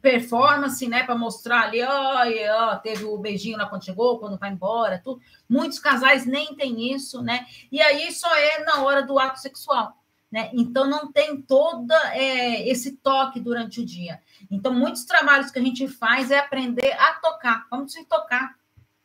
performance, 0.01 0.88
né, 0.88 1.03
para 1.03 1.15
mostrar 1.15 1.63
ali, 1.63 1.82
ó, 1.84 2.75
teve 2.77 3.03
o 3.03 3.17
beijinho 3.17 3.58
lá 3.58 3.65
quando 3.65 3.84
chegou, 3.84 4.19
quando 4.19 4.38
vai 4.38 4.51
embora, 4.51 5.01
tudo. 5.03 5.21
Muitos 5.47 5.79
casais 5.79 6.25
nem 6.25 6.55
têm 6.55 6.93
isso, 6.93 7.21
né? 7.21 7.45
E 7.71 7.82
aí 7.82 8.12
só 8.12 8.34
é 8.36 8.63
na 8.63 8.82
hora 8.84 9.01
do 9.01 9.17
ato 9.17 9.39
sexual, 9.39 9.97
né? 10.32 10.51
Então 10.53 10.88
não 10.88 11.12
tem 11.12 11.41
todo 11.41 11.91
é, 12.12 12.67
esse 12.69 12.97
toque 12.97 13.39
durante 13.39 13.82
o 13.82 13.86
dia. 13.86 14.21
Então 14.51 14.73
muitos 14.73 15.03
trabalhos 15.03 15.49
que 15.49 15.60
a 15.60 15.63
gente 15.63 15.88
faz 15.88 16.29
é 16.29 16.39
aprender 16.39 16.93
a 16.93 17.13
tocar. 17.15 17.65
Vamos 17.71 17.91
se 17.91 18.05
tocar. 18.05 18.55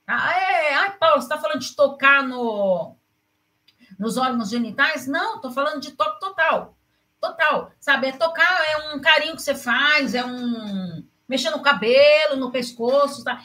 Ah, 0.07 0.39
é, 0.39 0.75
ai, 0.75 0.99
Paulo, 0.99 1.23
você 1.23 1.27
está 1.27 1.39
falando 1.39 1.61
de 1.61 1.75
tocar 1.75 2.23
no 2.23 2.97
nos 3.99 4.17
órgãos 4.17 4.51
genitais? 4.51 5.07
Não, 5.07 5.37
estou 5.37 5.51
falando 5.51 5.81
de 5.81 5.93
toque 5.93 6.21
total 6.21 6.77
total, 7.25 7.73
sabe? 7.81 8.09
É 8.09 8.13
tocar, 8.13 8.63
é 8.71 8.95
um 8.95 9.01
carinho 9.01 9.37
que 9.37 9.43
você 9.43 9.55
faz, 9.55 10.15
é 10.15 10.25
um 10.25 11.05
mexer 11.27 11.51
no 11.51 11.63
cabelo, 11.63 12.37
no 12.37 12.53
pescoço, 12.53 13.25
tá? 13.25 13.43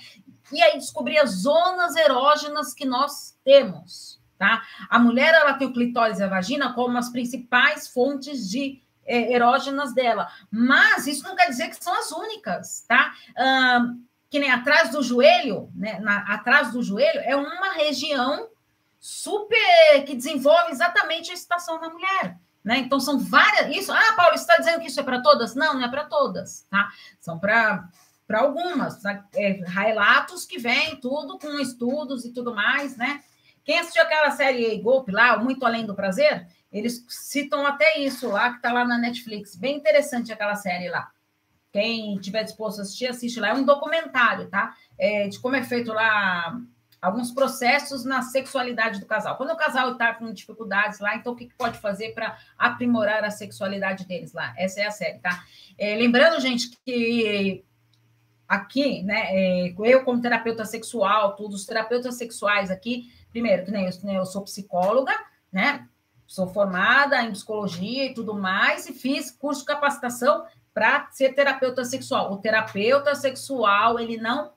E 0.51 0.61
aí 0.61 0.77
descobrir 0.77 1.17
as 1.17 1.41
zonas 1.41 1.95
erógenas 1.95 2.73
que 2.73 2.85
nós 2.85 3.37
temos, 3.43 4.21
tá? 4.37 4.61
A 4.89 4.99
mulher, 4.99 5.33
ela 5.33 5.53
tem 5.53 5.67
o 5.67 5.73
clitóris 5.73 6.19
e 6.19 6.23
a 6.23 6.27
vagina 6.27 6.73
como 6.73 6.97
as 6.97 7.09
principais 7.09 7.87
fontes 7.87 8.49
de 8.49 8.81
é, 9.05 9.33
erógenas 9.33 9.93
dela, 9.93 10.27
mas 10.51 11.07
isso 11.07 11.23
não 11.23 11.35
quer 11.35 11.49
dizer 11.49 11.69
que 11.69 11.83
são 11.83 11.97
as 11.97 12.11
únicas, 12.11 12.85
tá? 12.87 13.13
Um, 13.37 14.03
que 14.29 14.39
nem 14.39 14.51
atrás 14.51 14.91
do 14.91 15.01
joelho, 15.01 15.71
né? 15.73 15.99
Na, 15.99 16.19
atrás 16.33 16.71
do 16.71 16.83
joelho 16.83 17.19
é 17.21 17.35
uma 17.35 17.73
região 17.73 18.49
super 18.99 20.03
que 20.05 20.15
desenvolve 20.15 20.71
exatamente 20.71 21.31
a 21.31 21.33
excitação 21.33 21.79
da 21.79 21.89
mulher. 21.89 22.37
Né? 22.69 22.77
Então, 22.77 22.99
são 22.99 23.17
várias. 23.17 23.75
Isso, 23.75 23.91
ah, 23.91 24.13
Paulo, 24.15 24.37
você 24.37 24.43
está 24.43 24.57
dizendo 24.57 24.79
que 24.79 24.85
isso 24.85 24.99
é 24.99 25.03
para 25.03 25.23
todas? 25.23 25.55
Não, 25.55 25.73
não 25.73 25.83
é 25.83 25.89
para 25.89 26.05
todas, 26.05 26.67
tá? 26.69 26.87
São 27.19 27.39
para 27.39 27.89
algumas, 28.31 29.01
tá? 29.01 29.25
é, 29.33 29.63
relatos 29.65 30.45
que 30.45 30.59
vêm, 30.59 30.97
tudo 30.97 31.39
com 31.39 31.59
estudos 31.59 32.25
e 32.25 32.31
tudo 32.31 32.53
mais, 32.53 32.95
né? 32.95 33.23
Quem 33.65 33.79
assistiu 33.79 34.03
aquela 34.03 34.29
série 34.29 34.77
Golpe 34.83 35.11
lá, 35.11 35.35
Muito 35.39 35.65
Além 35.65 35.83
do 35.83 35.95
Prazer, 35.95 36.45
eles 36.71 37.03
citam 37.09 37.65
até 37.65 37.97
isso 37.97 38.27
lá, 38.27 38.51
que 38.51 38.57
está 38.57 38.71
lá 38.71 38.85
na 38.85 38.99
Netflix. 38.99 39.55
Bem 39.55 39.77
interessante 39.77 40.31
aquela 40.31 40.53
série 40.53 40.89
lá. 40.89 41.09
Quem 41.71 42.19
tiver 42.19 42.43
disposto 42.43 42.77
a 42.77 42.81
assistir, 42.83 43.07
assiste 43.07 43.39
lá. 43.39 43.47
É 43.47 43.53
um 43.55 43.65
documentário, 43.65 44.47
tá? 44.47 44.75
É, 44.95 45.27
de 45.27 45.39
como 45.39 45.55
é 45.55 45.63
feito 45.63 45.91
lá 45.91 46.55
alguns 47.01 47.31
processos 47.31 48.03
na 48.03 48.21
sexualidade 48.21 48.99
do 48.99 49.05
casal. 49.05 49.37
Quando 49.37 49.51
o 49.51 49.57
casal 49.57 49.93
está 49.93 50.13
com 50.13 50.31
dificuldades 50.33 50.99
lá, 50.99 51.15
então 51.15 51.33
o 51.33 51.35
que, 51.35 51.47
que 51.47 51.55
pode 51.55 51.79
fazer 51.79 52.13
para 52.13 52.37
aprimorar 52.57 53.23
a 53.23 53.31
sexualidade 53.31 54.05
deles 54.05 54.33
lá? 54.33 54.53
Essa 54.57 54.81
é 54.81 54.85
a 54.85 54.91
série, 54.91 55.19
tá? 55.19 55.43
É, 55.77 55.95
lembrando, 55.95 56.39
gente, 56.41 56.69
que 56.85 57.63
aqui, 58.47 59.03
né, 59.03 59.27
é, 59.29 59.75
eu 59.77 60.03
como 60.03 60.21
terapeuta 60.21 60.65
sexual, 60.65 61.35
todos 61.35 61.61
os 61.61 61.65
terapeutas 61.65 62.15
sexuais 62.15 62.69
aqui, 62.71 63.11
primeiro, 63.29 63.63
que 63.63 63.71
nem 63.71 63.85
eu, 63.85 63.91
né, 64.03 64.17
eu 64.17 64.25
sou 64.25 64.43
psicóloga, 64.43 65.13
né? 65.51 65.87
Sou 66.25 66.47
formada 66.47 67.21
em 67.23 67.31
psicologia 67.31 68.05
e 68.05 68.13
tudo 68.13 68.35
mais, 68.35 68.87
e 68.87 68.93
fiz 68.93 69.31
curso 69.31 69.61
de 69.61 69.67
capacitação 69.67 70.45
para 70.73 71.09
ser 71.11 71.33
terapeuta 71.33 71.83
sexual. 71.85 72.31
O 72.33 72.37
terapeuta 72.37 73.15
sexual, 73.15 73.99
ele 73.99 74.17
não 74.17 74.51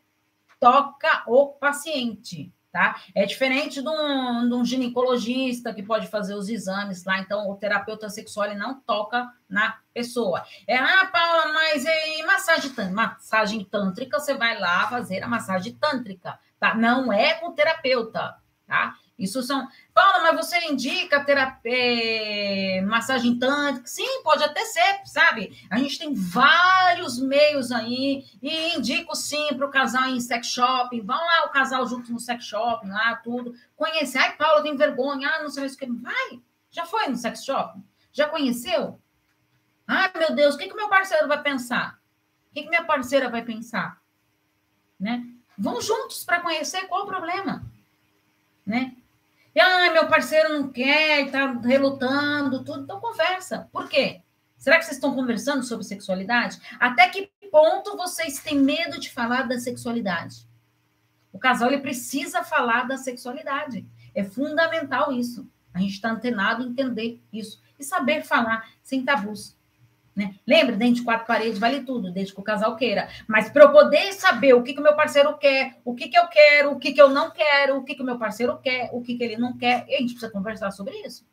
toca 0.63 1.25
o 1.27 1.49
paciente, 1.49 2.55
tá? 2.71 3.01
É 3.17 3.27
diferente 3.27 3.83
de 3.83 3.89
um, 3.89 4.49
de 4.49 4.55
um, 4.55 4.65
ginecologista 4.65 5.75
que 5.75 5.83
pode 5.83 6.07
fazer 6.07 6.37
os 6.37 6.49
exames 6.49 7.05
lá, 7.05 7.19
então 7.19 7.51
o 7.51 7.57
terapeuta 7.57 8.09
sexual 8.09 8.47
ele 8.47 8.55
não 8.55 8.79
toca 8.79 9.29
na 9.49 9.77
pessoa. 9.93 10.45
É, 10.69 10.77
ah, 10.77 11.11
Paula, 11.13 11.53
mas 11.53 11.85
e 11.85 12.23
massagem? 12.23 12.71
Massagem 12.93 13.65
tântrica, 13.65 14.21
você 14.21 14.35
vai 14.35 14.57
lá 14.57 14.87
fazer 14.87 15.21
a 15.25 15.27
massagem 15.27 15.75
tântrica, 15.75 16.39
tá? 16.61 16.77
Não 16.77 17.13
é 17.13 17.35
com 17.35 17.49
o 17.49 17.55
terapeuta, 17.55 18.37
tá? 18.65 18.95
Isso 19.23 19.41
são. 19.41 19.69
Paula, 19.95 20.33
mas 20.33 20.45
você 20.45 20.59
indica 20.67 21.25
terapia, 21.25 21.71
é, 21.73 22.81
massagem 22.81 23.39
tântrica? 23.39 23.87
Sim, 23.87 24.21
pode 24.25 24.43
até 24.43 24.65
ser, 24.65 25.03
sabe? 25.05 25.57
A 25.71 25.79
gente 25.79 25.97
tem 25.97 26.13
vários 26.13 27.21
meios 27.21 27.71
aí 27.71 28.25
e 28.43 28.77
indico 28.77 29.15
sim 29.15 29.55
para 29.57 29.65
o 29.65 29.71
casal 29.71 30.09
em 30.09 30.19
sex 30.19 30.49
shopping. 30.49 31.03
Vão 31.03 31.17
lá 31.17 31.47
o 31.47 31.51
casal 31.51 31.87
junto 31.87 32.13
no 32.13 32.19
sex 32.19 32.45
shopping, 32.45 32.89
lá 32.89 33.15
tudo. 33.15 33.55
Conhecer. 33.77 34.19
Ai, 34.19 34.37
Paula, 34.37 34.61
tem 34.61 34.77
vergonha. 34.77 35.29
Ah, 35.29 35.43
não 35.45 35.51
sei 35.51 35.69
o 35.69 35.77
que. 35.77 35.87
Vai. 35.87 36.41
Já 36.69 36.85
foi 36.85 37.07
no 37.07 37.17
sex 37.17 37.45
shopping? 37.45 37.85
Já 38.13 38.29
conheceu? 38.29 39.01
Ai, 39.87 40.11
meu 40.17 40.35
Deus, 40.35 40.57
o 40.57 40.59
que, 40.59 40.67
que 40.67 40.75
meu 40.75 40.89
parceiro 40.89 41.29
vai 41.29 41.41
pensar? 41.41 42.01
O 42.51 42.55
que, 42.55 42.65
que 42.65 42.69
minha 42.69 42.83
parceira 42.83 43.31
vai 43.31 43.43
pensar? 43.45 44.03
Né? 44.99 45.25
Vão 45.57 45.81
juntos 45.81 46.25
para 46.25 46.41
conhecer 46.41 46.89
qual 46.89 47.05
o 47.05 47.07
problema, 47.07 47.65
né? 48.67 48.97
Ah, 49.59 49.91
meu 49.93 50.09
parceiro 50.09 50.51
não 50.51 50.69
quer, 50.71 51.27
está 51.27 51.53
relutando, 51.53 52.65
tudo. 52.65 52.85
Então, 52.85 53.01
conversa. 53.01 53.69
Por 53.73 53.89
quê? 53.89 54.23
Será 54.57 54.79
que 54.79 54.85
vocês 54.85 54.97
estão 54.97 55.15
conversando 55.15 55.63
sobre 55.63 55.85
sexualidade? 55.85 56.59
Até 56.79 57.09
que 57.09 57.31
ponto 57.51 57.97
vocês 57.97 58.39
têm 58.41 58.59
medo 58.59 58.99
de 58.99 59.11
falar 59.11 59.43
da 59.43 59.59
sexualidade? 59.59 60.49
O 61.33 61.39
casal 61.39 61.69
ele 61.69 61.83
precisa 61.83 62.43
falar 62.45 62.87
da 62.87 62.97
sexualidade. 62.97 63.87
É 64.15 64.23
fundamental 64.23 65.13
isso. 65.13 65.49
A 65.75 65.81
gente 65.81 65.95
está 65.95 66.11
antenado 66.11 66.63
entender 66.63 67.21
isso 67.33 67.61
e 67.79 67.85
saber 67.85 68.23
falar 68.23 68.69
sem 68.83 69.05
tabus. 69.05 69.57
Né? 70.15 70.35
Lembra, 70.47 70.77
dentro 70.77 70.97
de 70.97 71.03
quatro 71.03 71.27
paredes 71.27 71.59
vale 71.59 71.81
tudo, 71.85 72.13
desde 72.13 72.35
que 72.35 72.41
o 72.41 72.45
casal 72.45 72.77
queira. 72.77 73.09
Mas 73.27 73.49
para 73.49 73.65
eu 73.65 73.73
poder 73.73 74.13
saber 74.13 74.53
o 74.55 74.63
que, 74.63 74.75
que 74.75 74.81
o 74.81 74.83
meu 74.83 74.95
parceiro 74.95 75.37
quer, 75.39 75.79
o 75.85 75.95
que, 75.95 76.09
que 76.09 76.19
eu 76.19 76.29
quero, 76.29 76.73
o 76.73 76.79
que, 76.79 76.93
que 76.93 77.01
eu 77.01 77.09
não 77.09 77.31
quero, 77.31 77.79
o 77.79 77.85
que, 77.85 77.95
que 77.95 78.03
o 78.03 78.05
meu 78.05 78.19
parceiro 78.19 78.59
quer, 78.59 78.91
o 78.93 79.01
que, 79.01 79.17
que 79.17 79.25
ele 79.25 79.39
não 79.39 79.57
quer, 79.57 79.87
a 79.89 80.01
gente 80.01 80.13
precisa 80.13 80.31
conversar 80.31 80.71
sobre 80.71 80.97
isso. 80.99 81.25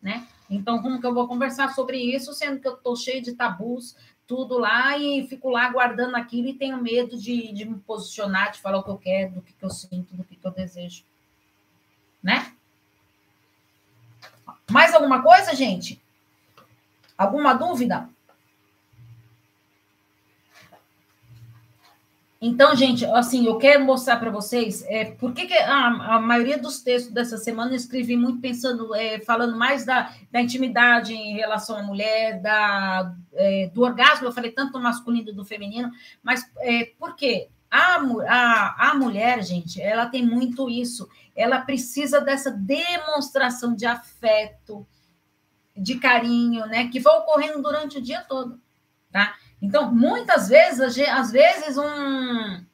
Né? 0.00 0.24
Então, 0.48 0.80
como 0.80 1.00
que 1.00 1.06
eu 1.06 1.12
vou 1.12 1.26
conversar 1.26 1.74
sobre 1.74 1.98
isso, 1.98 2.32
sendo 2.32 2.60
que 2.60 2.68
eu 2.68 2.74
estou 2.74 2.94
cheio 2.94 3.20
de 3.20 3.34
tabus, 3.34 3.96
tudo 4.24 4.56
lá, 4.56 4.96
e 4.96 5.26
fico 5.26 5.50
lá 5.50 5.68
guardando 5.68 6.14
aquilo 6.14 6.48
e 6.48 6.54
tenho 6.54 6.80
medo 6.80 7.18
de, 7.18 7.52
de 7.52 7.64
me 7.64 7.78
posicionar, 7.78 8.52
de 8.52 8.60
falar 8.60 8.78
o 8.78 8.84
que 8.84 8.90
eu 8.90 8.98
quero, 8.98 9.32
do 9.34 9.42
que, 9.42 9.52
que 9.52 9.64
eu 9.64 9.70
sinto, 9.70 10.14
do 10.14 10.22
que, 10.22 10.36
que 10.36 10.46
eu 10.46 10.52
desejo. 10.52 11.04
Né? 12.22 12.52
Mais 14.70 14.94
alguma 14.94 15.22
coisa, 15.22 15.54
gente? 15.54 16.00
Alguma 17.16 17.54
dúvida? 17.54 18.08
Então, 22.40 22.76
gente, 22.76 23.04
assim, 23.06 23.46
eu 23.46 23.56
quero 23.56 23.84
mostrar 23.84 24.18
para 24.18 24.30
vocês 24.30 24.84
é, 24.86 25.06
por 25.06 25.32
que, 25.32 25.46
que 25.46 25.54
a, 25.54 25.86
a, 26.16 26.20
maioria 26.20 26.58
dos 26.58 26.80
textos 26.80 27.12
dessa 27.12 27.38
semana 27.38 27.72
eu 27.72 27.76
escrevi 27.76 28.14
muito 28.14 28.40
pensando, 28.40 28.94
é, 28.94 29.18
falando 29.20 29.56
mais 29.56 29.86
da, 29.86 30.12
da, 30.30 30.40
intimidade 30.42 31.14
em 31.14 31.34
relação 31.34 31.78
à 31.78 31.82
mulher, 31.82 32.40
da, 32.42 33.14
é, 33.32 33.70
do 33.72 33.82
orgasmo, 33.82 34.26
eu 34.26 34.32
falei 34.32 34.50
tanto 34.50 34.74
do 34.74 34.80
masculino 34.80 35.32
do 35.32 35.46
feminino, 35.46 35.90
mas 36.22 36.48
é, 36.58 36.92
por 36.98 37.16
quê? 37.16 37.48
A, 37.70 37.96
a, 38.28 38.90
a 38.90 38.94
mulher, 38.94 39.42
gente, 39.42 39.80
ela 39.80 40.06
tem 40.06 40.24
muito 40.24 40.68
isso, 40.68 41.08
ela 41.34 41.62
precisa 41.62 42.20
dessa 42.20 42.50
demonstração 42.50 43.74
de 43.74 43.86
afeto, 43.86 44.86
de 45.76 45.98
carinho, 45.98 46.66
né? 46.66 46.88
Que 46.88 47.00
vai 47.00 47.16
ocorrendo 47.18 47.62
durante 47.62 47.98
o 47.98 48.02
dia 48.02 48.22
todo, 48.22 48.60
tá? 49.12 49.34
Então, 49.60 49.92
muitas 49.92 50.48
vezes, 50.48 50.98
às 51.08 51.32
vezes, 51.32 51.76
um. 51.76 52.64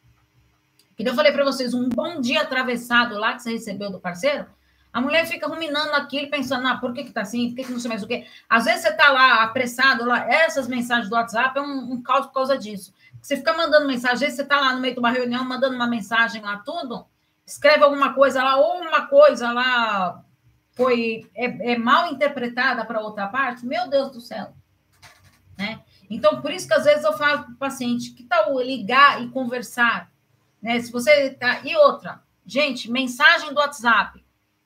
Que 0.96 1.08
eu 1.08 1.14
falei 1.14 1.32
para 1.32 1.44
vocês, 1.44 1.74
um 1.74 1.88
bom 1.88 2.20
dia 2.20 2.42
atravessado 2.42 3.18
lá 3.18 3.34
que 3.34 3.42
você 3.42 3.52
recebeu 3.52 3.90
do 3.90 3.98
parceiro, 3.98 4.46
a 4.92 5.00
mulher 5.00 5.26
fica 5.26 5.48
ruminando 5.48 5.94
aquilo, 5.94 6.30
pensando, 6.30 6.68
ah, 6.68 6.76
por 6.76 6.92
que 6.92 7.04
que 7.04 7.12
tá 7.12 7.22
assim? 7.22 7.48
Por 7.48 7.56
que 7.56 7.64
que 7.64 7.72
não 7.72 7.80
sei 7.80 7.88
mais 7.88 8.02
o 8.02 8.06
quê? 8.06 8.26
Às 8.48 8.66
vezes 8.66 8.82
você 8.82 8.92
tá 8.92 9.10
lá 9.10 9.42
apressado, 9.42 10.04
lá, 10.04 10.28
essas 10.30 10.68
mensagens 10.68 11.08
do 11.08 11.16
WhatsApp 11.16 11.58
é 11.58 11.62
um, 11.62 11.92
um 11.92 12.02
caos 12.02 12.26
por 12.26 12.34
causa 12.34 12.58
disso. 12.58 12.92
Você 13.20 13.36
fica 13.36 13.54
mandando 13.54 13.86
mensagem, 13.86 14.14
às 14.14 14.20
vezes 14.20 14.36
você 14.36 14.44
tá 14.44 14.60
lá 14.60 14.74
no 14.74 14.80
meio 14.80 14.92
de 14.92 15.00
uma 15.00 15.10
reunião, 15.10 15.44
mandando 15.44 15.74
uma 15.74 15.86
mensagem 15.86 16.42
lá, 16.42 16.58
tudo, 16.58 17.06
escreve 17.46 17.82
alguma 17.82 18.12
coisa 18.12 18.42
lá, 18.44 18.56
ou 18.56 18.82
uma 18.82 19.06
coisa 19.06 19.50
lá 19.50 20.22
foi 20.72 21.30
é, 21.34 21.72
é 21.72 21.78
mal 21.78 22.12
interpretada 22.12 22.84
para 22.84 23.00
outra 23.00 23.28
parte, 23.28 23.66
meu 23.66 23.88
Deus 23.88 24.10
do 24.10 24.20
céu, 24.20 24.54
né? 25.56 25.82
Então, 26.08 26.42
por 26.42 26.50
isso 26.50 26.66
que 26.66 26.74
às 26.74 26.84
vezes 26.84 27.04
eu 27.04 27.12
falo 27.14 27.44
para 27.44 27.52
o 27.52 27.56
paciente, 27.56 28.12
que 28.12 28.24
tal 28.24 28.60
ligar 28.60 29.22
e 29.22 29.30
conversar, 29.30 30.10
né? 30.60 30.80
Se 30.80 30.90
você 30.90 31.30
tá 31.30 31.60
e 31.64 31.76
outra, 31.76 32.22
gente, 32.44 32.90
mensagem 32.90 33.52
do 33.52 33.60
WhatsApp, 33.60 34.24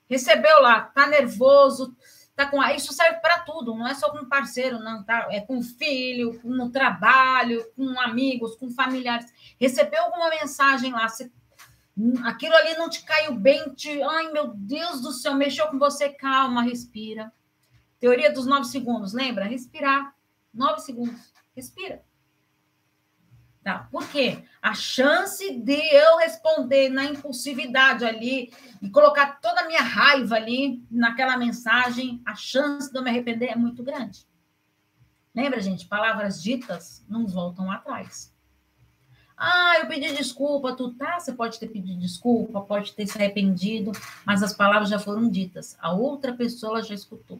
recebeu 0.09 0.61
lá, 0.61 0.81
tá 0.81 1.07
nervoso, 1.07 1.95
tá 2.35 2.45
com 2.45 2.63
isso 2.65 2.93
serve 2.93 3.19
para 3.19 3.39
tudo, 3.39 3.75
não 3.75 3.87
é 3.87 3.95
só 3.95 4.11
com 4.11 4.25
parceiro, 4.25 4.79
não, 4.79 5.03
tá? 5.03 5.27
É 5.31 5.41
com 5.41 5.61
filho, 5.61 6.39
no 6.43 6.69
trabalho, 6.69 7.65
com 7.75 7.99
amigos, 7.99 8.55
com 8.55 8.69
familiares. 8.69 9.25
Recebeu 9.59 10.03
alguma 10.03 10.29
mensagem 10.29 10.91
lá, 10.91 11.07
você 11.07 11.31
aquilo 12.23 12.55
ali 12.55 12.75
não 12.75 12.89
te 12.89 13.03
caiu 13.03 13.35
bem, 13.35 13.73
te, 13.73 14.01
ai 14.03 14.31
meu 14.31 14.53
Deus 14.53 15.01
do 15.01 15.11
céu, 15.11 15.33
mexeu 15.33 15.67
com 15.67 15.79
você, 15.79 16.09
calma, 16.09 16.61
respira. 16.61 17.31
Teoria 17.99 18.31
dos 18.31 18.45
nove 18.45 18.65
segundos, 18.65 19.13
lembra? 19.13 19.45
Respirar. 19.45 20.15
Nove 20.53 20.81
segundos, 20.81 21.33
respira. 21.55 22.03
Tá? 23.63 23.87
Por 23.91 24.07
quê? 24.09 24.43
A 24.61 24.73
chance 24.73 25.59
de 25.59 25.73
eu 25.73 26.17
responder 26.17 26.89
na 26.89 27.03
impulsividade 27.03 28.05
ali 28.05 28.53
e 28.81 28.89
colocar 28.89 29.41
toda 29.41 29.61
a 29.61 29.67
minha 29.67 29.81
raiva 29.81 30.35
ali 30.35 30.85
naquela 30.89 31.35
mensagem, 31.35 32.21
a 32.25 32.33
chance 32.33 32.91
de 32.91 32.97
eu 32.97 33.03
me 33.03 33.09
arrepender 33.09 33.47
é 33.47 33.55
muito 33.55 33.83
grande. 33.83 34.25
Lembra, 35.35 35.59
gente? 35.59 35.85
Palavras 35.85 36.41
ditas 36.41 37.05
não 37.09 37.27
voltam 37.27 37.69
atrás. 37.69 38.33
Ah, 39.37 39.75
eu 39.79 39.87
pedi 39.87 40.11
desculpa, 40.15 40.73
tu 40.73 40.91
tá? 40.93 41.19
Você 41.19 41.31
pode 41.31 41.59
ter 41.59 41.67
pedido 41.67 41.99
desculpa, 41.99 42.59
pode 42.61 42.93
ter 42.93 43.05
se 43.05 43.17
arrependido, 43.17 43.91
mas 44.25 44.41
as 44.41 44.53
palavras 44.53 44.89
já 44.89 44.97
foram 44.97 45.29
ditas. 45.29 45.77
A 45.79 45.93
outra 45.93 46.33
pessoa 46.33 46.81
já 46.81 46.95
escutou. 46.95 47.39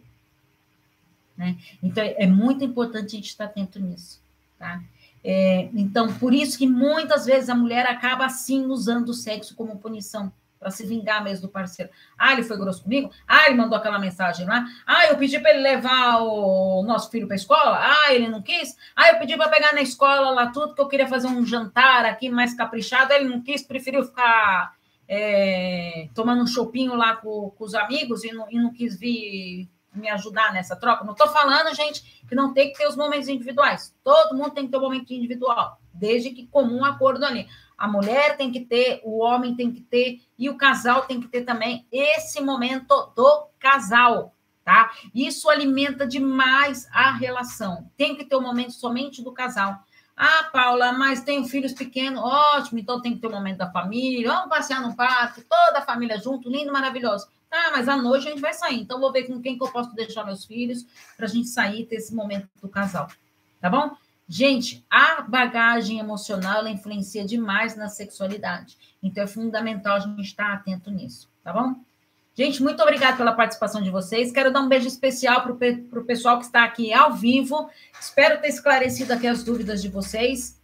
né? 1.36 1.58
Então, 1.82 2.04
é 2.04 2.28
muito 2.28 2.64
importante 2.64 3.08
a 3.08 3.18
gente 3.18 3.30
estar 3.30 3.46
atento 3.46 3.80
nisso, 3.80 4.22
tá? 4.60 4.82
É, 5.24 5.70
então, 5.74 6.14
por 6.20 6.34
isso 6.34 6.58
que 6.58 6.68
muitas 6.68 7.26
vezes 7.26 7.50
a 7.50 7.56
mulher 7.56 7.86
acaba 7.88 8.26
assim 8.26 8.66
usando 8.68 9.10
o 9.10 9.14
sexo 9.14 9.56
como 9.56 9.80
punição 9.80 10.32
para 10.60 10.72
se 10.72 10.86
vingar 10.86 11.24
mesmo 11.24 11.48
do 11.48 11.52
parceiro. 11.52 11.91
Ah, 12.17 12.34
ele 12.34 12.43
foi 12.43 12.58
grosso 12.58 12.84
comigo? 12.84 13.12
Ah, 13.28 13.46
ele 13.48 13.56
mandou 13.56 13.78
aquela 13.78 14.00
mensagem 14.00 14.46
lá? 14.46 14.65
Ah, 14.86 15.08
eu 15.08 15.17
pedi 15.17 15.39
para 15.39 15.52
ele 15.52 15.62
levar 15.62 16.22
o 16.22 16.84
nosso 16.84 17.10
filho 17.10 17.28
para 17.28 17.36
a 17.36 17.38
escola? 17.38 17.80
Ah, 17.80 18.13
ele 18.13 18.28
não 18.28 18.41
quis? 18.41 18.76
Ah, 18.96 19.10
eu 19.10 19.20
pedi 19.20 19.36
para 19.36 19.50
pegar 19.50 19.74
na 19.74 19.82
escola 19.82 20.32
lá 20.32 20.48
tudo, 20.48 20.74
que 20.74 20.82
eu 20.82 20.88
queria 20.88 21.08
fazer 21.08 21.28
um 21.28 21.46
jantar 21.46 22.06
aqui 22.06 22.30
mais 22.30 22.54
caprichado, 22.54 23.13
ele 23.13 23.30
não 23.30 23.41
quis, 23.41 23.62
preferiu 23.62 24.04
ficar 24.04 24.76
é, 25.08 26.10
tomando 26.13 26.43
um 26.43 26.48
chopinho 26.48 26.96
lá 26.96 27.15
com, 27.15 27.52
com 27.52 27.63
os 27.63 27.74
amigos 27.74 28.24
e 28.24 28.32
não, 28.32 28.50
e 28.50 28.60
não 28.60 28.74
quis 28.74 28.98
vir 29.00 29.70
me 29.93 30.10
ajudar 30.10 30.54
nessa 30.54 30.76
troca. 30.76 31.04
Não 31.04 31.13
estou 31.13 31.28
falando, 31.28 31.74
gente, 31.76 32.24
que 32.28 32.36
não 32.36 32.54
tem 32.54 32.72
que 32.72 32.78
ter 32.78 32.88
os 32.88 32.96
momentos 32.96 33.28
individuais. 33.28 33.96
Todo 34.04 34.36
mundo 34.36 34.52
tem 34.52 34.65
que 34.65 34.72
ter 34.72 34.78
um 34.78 34.82
momento 34.82 35.12
individual, 35.12 35.80
desde 35.98 36.32
que 36.32 36.48
comum 36.48 36.84
acordo 36.86 37.26
ali. 37.26 37.48
A 37.78 37.88
mulher 37.88 38.38
tem 38.38 38.52
que 38.52 38.62
ter, 38.62 39.02
o 39.04 39.20
homem 39.20 39.56
tem 39.56 39.72
que 39.72 39.82
ter, 39.82 40.22
e 40.38 40.50
o 40.50 40.58
casal 40.58 41.04
tem 41.04 41.22
que 41.22 41.28
ter 41.28 41.44
também 41.44 41.86
esse 41.92 42.42
momento 42.42 43.14
do 43.16 43.48
casal, 43.60 44.34
tá? 44.66 44.92
Isso 45.14 45.48
alimenta 45.48 46.08
demais 46.08 46.88
a 46.92 47.12
relação. 47.12 47.92
Tem 47.96 48.16
que 48.16 48.26
ter 48.26 48.36
o 48.36 48.40
um 48.40 48.44
momento 48.44 48.72
somente 48.72 49.22
do 49.22 49.32
casal. 49.32 49.80
Ah, 50.20 50.50
Paula, 50.52 50.92
mas 50.94 51.22
tenho 51.22 51.46
filhos 51.46 51.74
pequenos, 51.74 52.20
ótimo, 52.20 52.80
então 52.80 53.00
tem 53.00 53.14
que 53.14 53.20
ter 53.22 53.28
o 53.28 53.30
um 53.30 53.34
momento 53.34 53.58
da 53.58 53.72
família, 53.72 54.28
vamos 54.28 54.50
passear 54.50 54.82
no 54.82 54.96
parque, 54.96 55.44
toda 55.44 55.78
a 55.78 55.86
família 55.86 56.18
junto, 56.18 56.50
lindo, 56.50 56.74
maravilhoso. 56.74 57.28
Tá, 57.48 57.70
mas 57.72 57.88
à 57.88 57.96
noite 57.96 58.28
a 58.28 58.32
gente 58.32 58.42
vai 58.42 58.54
sair, 58.54 58.82
então 58.82 59.00
vou 59.00 59.12
ver 59.12 59.24
com 59.24 59.40
quem 59.40 59.56
que 59.56 59.64
eu 59.64 59.72
posso 59.72 59.94
deixar 59.94 60.26
meus 60.26 60.44
filhos 60.44 60.86
para 61.16 61.28
a 61.28 61.30
gente 61.30 61.48
sair 61.48 61.86
ter 61.86 61.98
esse 61.98 62.16
momento 62.16 62.50
do 62.60 62.68
casal, 62.68 63.08
tá 63.62 63.70
bom? 63.70 63.96
Gente, 64.28 64.86
a 64.90 65.22
bagagem 65.22 66.00
emocional 66.00 66.60
ela 66.60 66.70
influencia 66.70 67.24
demais 67.24 67.78
na 67.78 67.88
sexualidade. 67.88 68.78
Então 69.02 69.24
é 69.24 69.28
fundamental 69.28 69.96
a 69.96 70.00
gente 70.00 70.22
estar 70.22 70.54
atento 70.54 70.92
nisso, 70.92 71.30
tá 71.44 71.54
bom? 71.54 71.76
Gente, 72.36 72.62
muito 72.62 72.84
obrigada 72.84 73.18
pela 73.18 73.34
participação 73.34 73.82
de 73.82 73.90
vocês. 73.90 74.32
Quero 74.32 74.52
dar 74.52 74.62
um 74.62 74.68
beijo 74.68 74.88
especial 74.88 75.42
para 75.42 75.54
o 76.00 76.06
pessoal 76.06 76.38
que 76.38 76.46
está 76.46 76.63
aqui 76.63 76.94
ao 76.94 77.13
vivo. 77.13 77.68
Espero 78.00 78.40
ter 78.40 78.50
esclarecido 78.50 79.12
aqui 79.13 79.26
as 79.26 79.44
dúvidas 79.44 79.82
de 79.82 79.90
vocês. 79.90 80.62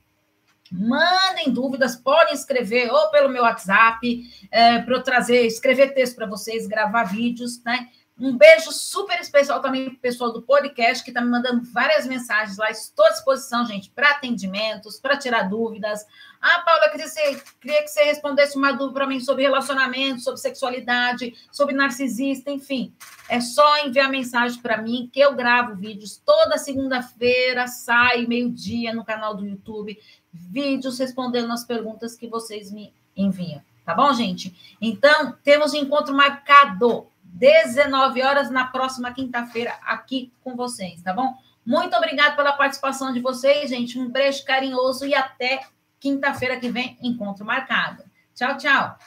Mandem 0.72 1.52
dúvidas, 1.52 1.96
podem 1.96 2.34
escrever 2.34 2.92
ou 2.92 3.10
pelo 3.10 3.30
meu 3.30 3.44
WhatsApp, 3.44 4.24
é, 4.52 4.80
para 4.80 4.96
eu 4.96 5.04
trazer, 5.04 5.46
escrever 5.46 5.94
texto 5.94 6.16
para 6.16 6.28
vocês, 6.28 6.68
gravar 6.68 7.06
vídeos, 7.06 7.64
né? 7.64 7.90
Um 8.20 8.38
beijo 8.38 8.72
super 8.72 9.20
especial 9.20 9.60
também 9.60 9.86
para 9.86 9.96
o 9.96 10.00
pessoal 10.00 10.32
do 10.32 10.44
podcast, 10.44 11.04
que 11.04 11.10
está 11.10 11.20
me 11.20 11.32
mandando 11.32 11.64
várias 11.72 12.06
mensagens 12.06 12.58
lá. 12.58 12.70
Estou 12.70 13.04
à 13.06 13.10
disposição, 13.10 13.66
gente, 13.66 13.90
para 13.90 14.12
atendimentos, 14.12 15.00
para 15.00 15.18
tirar 15.18 15.50
dúvidas. 15.50 16.06
Ah, 16.40 16.60
Paula, 16.60 16.90
queria, 16.90 17.08
ser, 17.08 17.44
queria 17.60 17.82
que 17.82 17.88
você 17.88 18.04
respondesse 18.04 18.56
uma 18.56 18.72
dúvida 18.72 18.94
para 18.94 19.08
mim 19.08 19.20
sobre 19.20 19.44
relacionamento, 19.44 20.22
sobre 20.22 20.40
sexualidade, 20.40 21.34
sobre 21.52 21.74
narcisista, 21.74 22.52
enfim. 22.52 22.94
É 23.28 23.42
só 23.42 23.84
enviar 23.84 24.10
mensagem 24.12 24.62
para 24.62 24.78
mim, 24.78 25.10
que 25.12 25.20
eu 25.20 25.34
gravo 25.34 25.76
vídeos 25.76 26.22
toda 26.24 26.60
segunda-feira, 26.60 27.68
sai 27.68 28.28
meio-dia 28.28 28.94
no 28.94 29.04
canal 29.04 29.34
do 29.34 29.46
YouTube, 29.46 30.00
vídeos 30.32 31.00
respondendo 31.00 31.52
as 31.52 31.66
perguntas 31.66 32.16
que 32.16 32.28
vocês 32.28 32.72
me 32.72 32.94
enviam. 33.18 33.62
Tá 33.84 33.96
bom, 33.96 34.14
gente? 34.14 34.78
Então, 34.80 35.36
temos 35.44 35.74
um 35.74 35.78
encontro 35.78 36.16
marcado 36.16 37.08
19 37.34 38.22
horas 38.22 38.50
na 38.52 38.68
próxima 38.68 39.12
quinta-feira 39.12 39.74
aqui 39.84 40.32
com 40.42 40.56
vocês, 40.56 41.02
tá 41.02 41.14
bom? 41.14 41.36
Muito 41.66 41.96
obrigado 41.96 42.36
pela 42.36 42.54
participação 42.54 43.12
de 43.12 43.20
vocês, 43.20 43.70
gente. 43.70 43.98
Um 43.98 44.10
beijo 44.10 44.46
carinhoso 44.46 45.06
e 45.06 45.16
até 45.16 45.62
quinta-feira 46.00 46.60
que 46.60 46.70
vem, 46.70 46.98
encontro 47.02 47.46
marcado. 47.46 48.04
Tchau, 48.36 48.58
tchau. 48.58 48.98